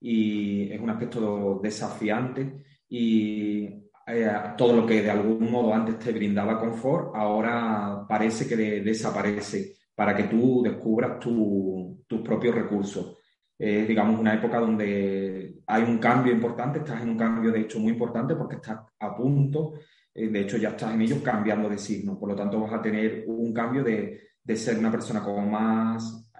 [0.00, 3.64] y es un aspecto desafiante y
[4.06, 9.74] eh, todo lo que de algún modo antes te brindaba confort, ahora parece que desaparece
[9.94, 13.16] para que tú descubras tus propios recursos
[13.58, 17.78] es, digamos, una época donde hay un cambio importante, estás en un cambio de hecho
[17.78, 19.80] muy importante porque estás a punto, eh,
[20.16, 23.24] de hecho ya estás en ellos cambiando de signo, por lo tanto vas a tener
[23.26, 26.30] un cambio de, de ser una persona como más,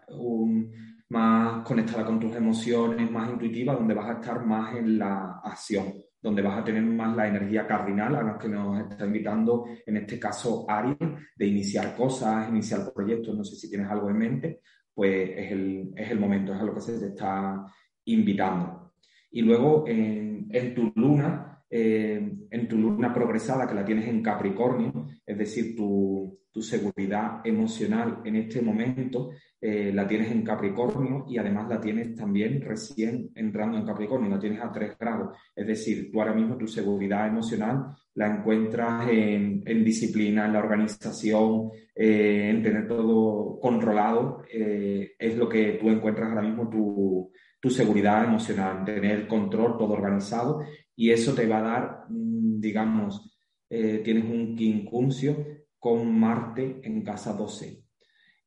[1.10, 5.92] más conectada con tus emociones, más intuitiva, donde vas a estar más en la acción,
[6.22, 9.98] donde vas a tener más la energía cardinal a la que nos está invitando, en
[9.98, 10.96] este caso Ari,
[11.36, 14.60] de iniciar cosas, iniciar proyectos, no sé si tienes algo en mente,
[14.94, 17.66] pues es el, es el momento, es a lo que se te está
[18.06, 18.92] invitando.
[19.32, 25.08] Y luego en tu luna, eh, en tu luna progresada, que la tienes en Capricornio,
[25.24, 31.38] es decir, tu, tu seguridad emocional en este momento eh, la tienes en Capricornio y
[31.38, 35.36] además la tienes también recién entrando en Capricornio, la tienes a 3 grados.
[35.56, 40.60] Es decir, tú ahora mismo tu seguridad emocional la encuentras en, en disciplina, en la
[40.60, 44.44] organización, eh, en tener todo controlado.
[44.48, 47.32] Es lo que tú encuentras ahora mismo tu,
[47.66, 50.64] tu seguridad emocional, tener control, todo organizado
[50.94, 53.32] y eso te va a dar, mm, digamos,
[53.68, 55.36] tienes un quincuncio
[55.80, 57.82] con Marte en casa 12.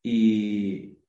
[0.02, 1.00] Y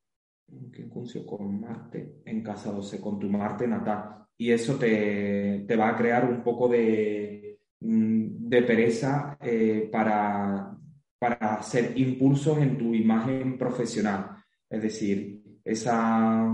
[1.27, 4.27] con Marte en casa 12, con tu Marte natal.
[4.37, 10.77] Y eso te, te va a crear un poco de, mm, de pereza eh, para,
[11.19, 14.37] para hacer impulsos en tu imagen profesional.
[14.69, 16.47] Es decir, esa,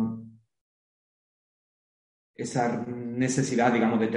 [2.37, 4.09] esa necesidad, digamos, de,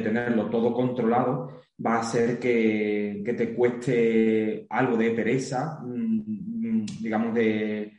[0.00, 7.34] tenerlo todo controlado va a hacer que, que, te cueste algo de pereza, mm, digamos,
[7.34, 7.92] de,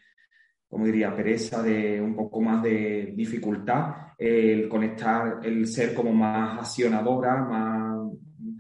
[0.68, 6.60] como diría, pereza, de un poco más de dificultad, el conectar, el ser como más
[6.60, 8.12] accionadora, más,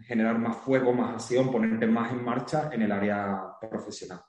[0.06, 4.22] generar más fuego, más acción, ponerte más en marcha en el área profesional.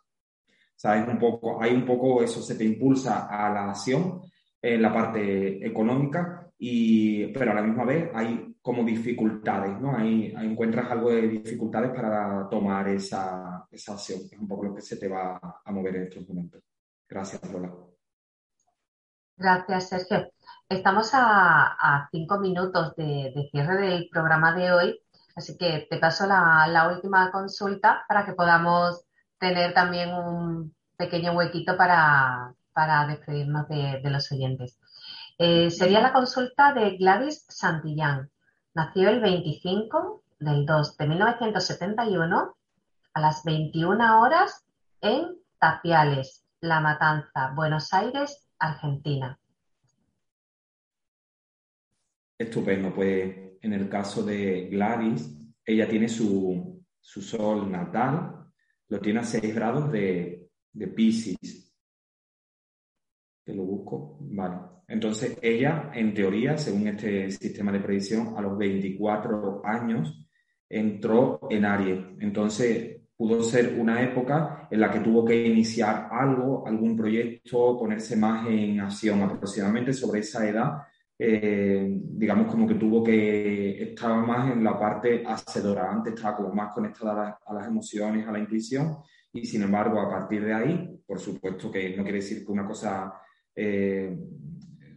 [0.75, 1.07] ¿Sabes?
[1.09, 4.23] Un poco, hay un poco eso, se te impulsa a la acción
[4.61, 9.97] en la parte económica, y, pero a la misma vez hay como dificultades, ¿no?
[9.97, 14.21] Ahí, encuentras algo de dificultades para tomar esa, esa, acción.
[14.31, 16.63] Es un poco lo que se te va a mover en estos momentos.
[17.09, 17.73] Gracias, Lola.
[19.39, 20.33] Gracias, Sergio.
[20.69, 25.01] Estamos a, cinco minutos de, cierre del programa de hoy,
[25.37, 29.05] así que te paso la, última consulta para que podamos
[29.39, 34.79] tener también un pequeño huequito para, para despedirnos de, los oyentes.
[35.41, 38.29] Eh, sería la consulta de Gladys Santillán.
[38.75, 42.57] Nació el 25 del 2 de 1971
[43.13, 44.67] a las 21 horas
[45.01, 49.39] en Tapiales, La Matanza, Buenos Aires, Argentina.
[52.37, 58.45] Estupendo, pues en el caso de Gladys, ella tiene su, sol natal,
[58.89, 61.73] lo tiene a 6 grados de, de Pisces.
[63.45, 64.68] Te lo busco, vale.
[64.89, 70.27] Entonces, ella, en teoría, según este sistema de predicción, a los 24 años
[70.69, 72.01] entró en Aries.
[72.21, 78.17] Entonces, pudo ser una época en la que tuvo que iniciar algo, algún proyecto, ponerse
[78.17, 79.21] más en acción.
[79.23, 80.73] Aproximadamente sobre esa edad,
[81.19, 85.91] eh, digamos como que tuvo que estar más en la parte hacedora.
[85.91, 88.99] Antes estaba como más conectada a, las emociones, a la intuición,
[89.33, 92.67] y sin embargo, a partir de ahí, por supuesto que no quiere decir que una
[92.67, 93.13] cosa
[93.55, 94.17] eh,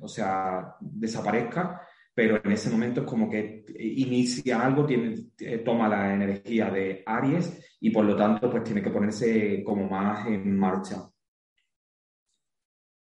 [0.02, 1.82] o sea, desaparezca,
[2.14, 7.04] pero en ese momento es como que inicia algo, tiene, eh, toma la energía de
[7.06, 11.10] Aries y por lo tanto pues tiene que ponerse como más en marcha.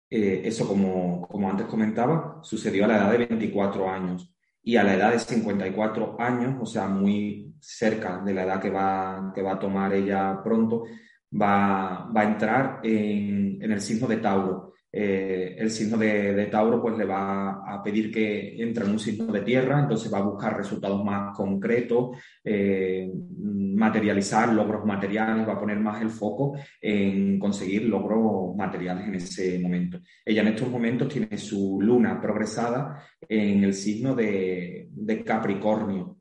[0.08, 4.32] Eh, eso, como, como antes comentaba, sucedió a la edad de 24 años
[4.62, 8.70] y a la edad de 54 años, o sea, muy cerca de la edad que
[8.70, 10.84] va, que va a tomar ella pronto,
[11.32, 14.74] va, va a entrar en, en el signo de Tauro.
[14.92, 19.32] Eh, el signo de, Tauro pues le va a pedir que entre en un signo
[19.32, 25.60] de tierra, entonces va a buscar resultados más concretos, eh, materializar logros materiales, va a
[25.60, 29.98] poner más el foco en conseguir logros materiales en ese momento.
[30.24, 36.16] Ella en estos momentos tiene su luna progresada en el signo de, de Capricornio.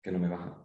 [0.00, 0.62] Que no me baja.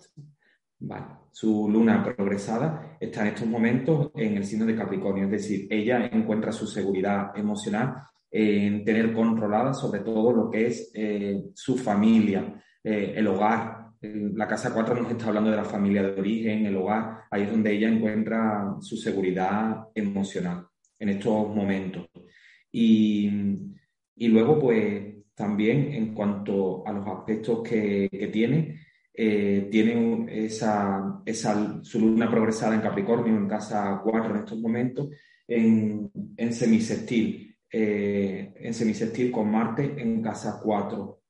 [1.32, 6.09] Su luna progresada está en estos momentos en el signo de Capricornio, es decir, ella
[6.11, 7.95] encuentra su seguridad emocional
[8.29, 13.91] en tener controlada sobre todo lo que es eh, su familia, eh, el hogar.
[14.01, 17.51] La casa 4 nos está hablando de la familia de origen, el hogar, ahí es
[17.51, 20.65] donde ella encuentra su seguridad emocional
[20.97, 22.07] en estos momentos.
[22.71, 23.29] Y,
[24.17, 28.79] luego, pues también en cuanto a los aspectos que, que tiene,
[29.24, 35.09] eh, esa, esa, su luna progresada en Capricornio, en casa 4 en estos momentos,
[35.47, 41.22] en, en semisextil, eh, en semisextil con Marte en casa 4,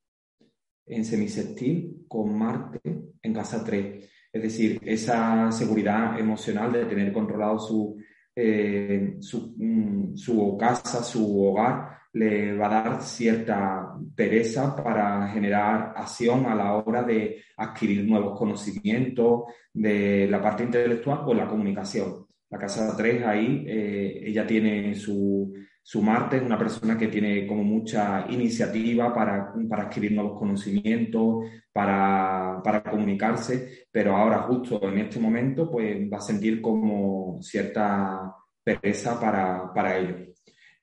[0.86, 2.80] en semisextil con Marte
[3.22, 4.10] en casa 3.
[4.32, 7.98] Es decir, esa seguridad emocional de tener controlado su,
[8.34, 15.94] eh, su, mm, su casa, su hogar, le va a dar cierta pereza para generar
[15.96, 19.44] acción a la hora de adquirir nuevos conocimientos
[19.74, 22.26] de la parte intelectual o la comunicación.
[22.50, 27.48] La casa 3 ahí, eh, ella tiene su, su Marte, es una persona que tiene
[27.48, 35.00] como mucha iniciativa para, para adquirir nuevos conocimientos, para, para, comunicarse, pero ahora justo en
[35.00, 40.31] este momento pues va a sentir como cierta pereza para, para ello.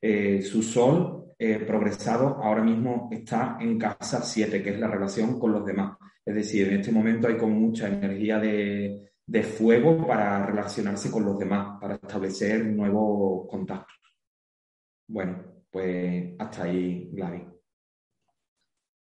[0.01, 5.39] Eh, su sol eh, progresado ahora mismo está en casa 7, que es la relación
[5.39, 5.97] con los demás.
[6.25, 11.25] Es decir, en este momento hay con mucha energía de, de fuego para relacionarse con
[11.25, 13.97] los demás, para establecer nuevos contactos.
[15.07, 17.45] Bueno, pues hasta ahí, Gladys.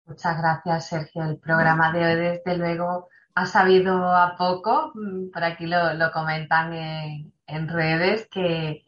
[0.06, 1.22] Muchas gracias, Sergio.
[1.24, 4.92] El programa de hoy, desde luego, ha sabido a poco.
[4.94, 8.84] Mm, por aquí lo, lo comentan en, en redes que,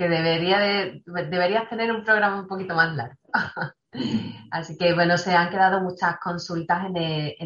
[0.00, 3.16] que debería de, deberías tener un programa un poquito más largo.
[4.50, 6.96] Así que bueno, se han quedado muchas consultas en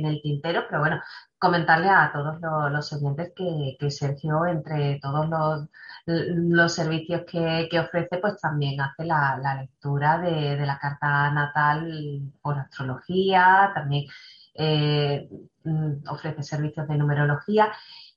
[0.06, 1.00] el, tintero, pero bueno,
[1.36, 2.40] comentarle a todos
[2.70, 5.68] los, oyentes que, Sergio, entre todos los,
[6.06, 13.72] los servicios que, ofrece, pues también hace la, lectura de, la carta natal por astrología,
[13.74, 14.06] también
[14.54, 15.28] eh,
[15.64, 17.72] mm, ofrece servicios de numerología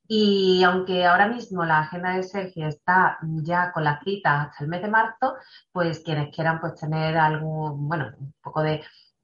[0.08, 4.70] y aunque ahora mismo la agenda de Sergio está ya con las citas hasta el
[4.70, 5.36] mes de marzo,
[5.72, 8.84] pues quienes quieran pues tener algún, bueno, un poco de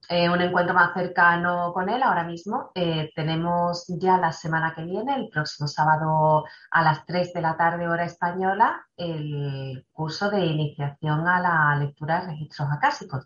[0.09, 4.83] eh, un encuentro más cercano con él ahora mismo, eh, tenemos ya la semana que
[4.83, 10.45] viene, el próximo sábado a las 3 de la tarde hora española, el curso de
[10.45, 13.25] iniciación a la lectura de registros acásicos.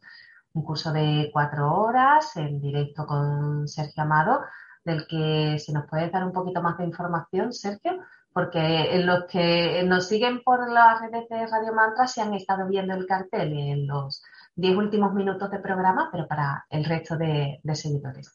[0.54, 4.42] Un curso de cuatro horas en directo con Sergio Amado
[4.88, 8.00] del que si nos puedes dar un poquito más de información, Sergio,
[8.32, 12.94] porque los que nos siguen por las redes de Radio Mantra se han estado viendo
[12.94, 14.24] el cartel en los
[14.56, 18.34] diez últimos minutos de programa, pero para el resto de, seguidores.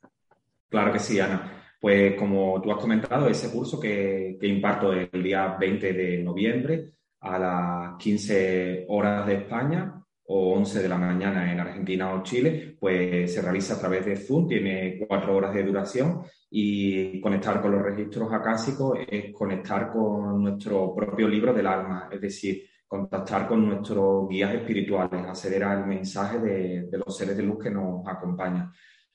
[0.69, 1.65] Claro que sí, Ana.
[1.81, 7.39] Pues como tú has comentado, ese curso que, imparto el día 20 de noviembre a
[7.39, 10.02] las 15 horas de España,
[10.35, 14.17] o 11 de la mañana en Argentina o Chile, pues se realiza a través de
[14.17, 20.43] Zoom, tiene cuatro horas de duración y conectar con los registros acásicos es conectar con
[20.43, 26.39] nuestro propio libro del alma, es decir, contactar con nuestros guías espirituales, acceder al mensaje
[26.39, 28.73] de, los seres de luz que nos acompañan.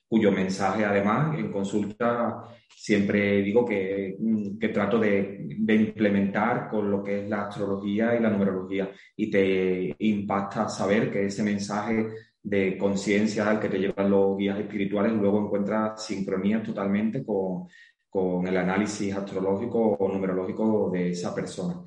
[0.08, 4.16] Cuyo mensaje además en consulta siempre digo que,
[4.58, 9.30] que trato de, de, implementar con lo que es la astrología y la numerología y
[9.30, 12.08] te impacta saber que ese mensaje
[12.42, 17.66] de conciencia al que te llevan los guías espirituales luego encuentra sincronía totalmente con,
[18.08, 21.82] con el análisis astrológico o numerológico de esa persona.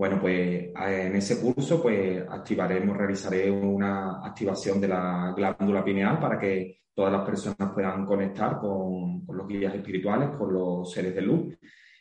[0.00, 6.38] Bueno, pues en ese curso pues activaremos, realizaré una activación de la glándula pineal para
[6.38, 11.20] que todas las personas puedan conectar con, con los guías espirituales, con los seres de
[11.20, 11.54] luz.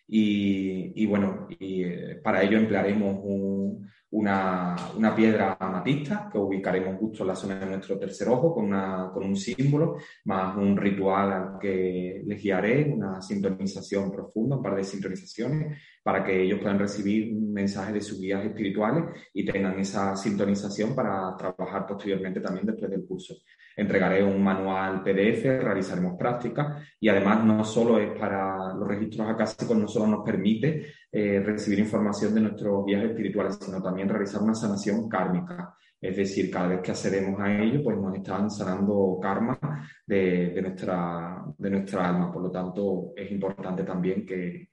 [0.07, 6.97] Y, y bueno, y eh, para ello emplearemos un, una, una, piedra amatista que ubicaremos
[6.97, 10.77] justo en la zona de nuestro tercer ojo con, una, con un símbolo, más un
[10.77, 16.59] ritual al que les guiaré, una sintonización profunda, un par de sintonizaciones, para que ellos
[16.59, 22.39] puedan recibir un mensaje de sus guías espirituales y tengan esa sintonización para trabajar posteriormente
[22.39, 23.35] también después del curso.
[23.75, 29.77] Entregaré un manual PDF, realizaremos prácticas y además no solo es para los registros acásicos,
[29.77, 34.53] no solo nos permite eh, recibir información de nuestros guías espirituales, sino también realizar una
[34.55, 35.75] sanación kármica.
[36.01, 39.59] Es decir, cada vez que accedemos a ello, pues nos están sanando karma
[40.05, 42.31] de, nuestra, de nuestra alma.
[42.31, 44.68] Por lo tanto, es importante también que,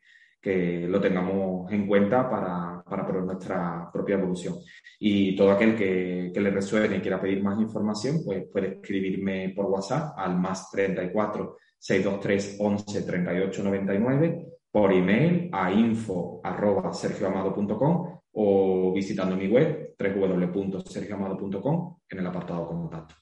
[0.47, 4.55] que lo tengamos en cuenta para, para nuestra propia evolución.
[5.01, 9.53] Y todo aquel que, que, le resuene y quiera pedir más información, pues puede escribirme
[9.57, 18.21] por WhatsApp al más 34 623 11 38 99, por email a info arroba sergioamado.com
[18.35, 23.17] o visitando mi web www.sergioamado.com en el apartado contacto.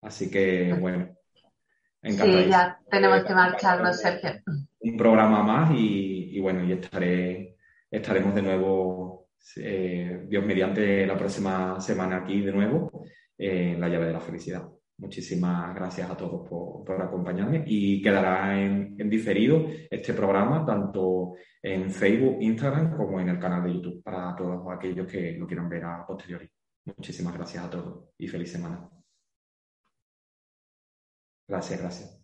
[0.00, 1.14] Así que, bueno,
[2.06, 4.30] Sí, ya tenemos que marcharnos, Sergio.
[4.80, 7.56] Un programa más y, bueno, y estaré,
[7.90, 13.04] estaremos de nuevo, eh, Dios mediante, la próxima semana aquí de nuevo
[13.36, 14.62] en La llave de la felicidad.
[14.98, 21.90] Muchísimas gracias a todos por, acompañarme y quedará en, en, diferido este programa tanto en
[21.90, 25.84] Facebook, Instagram como en el canal de YouTube para todos aquellos que lo quieran ver
[25.84, 26.48] a posteriori.
[26.86, 28.88] Muchísimas gracias a todos y feliz semana.
[31.48, 32.15] Gracias, gracias.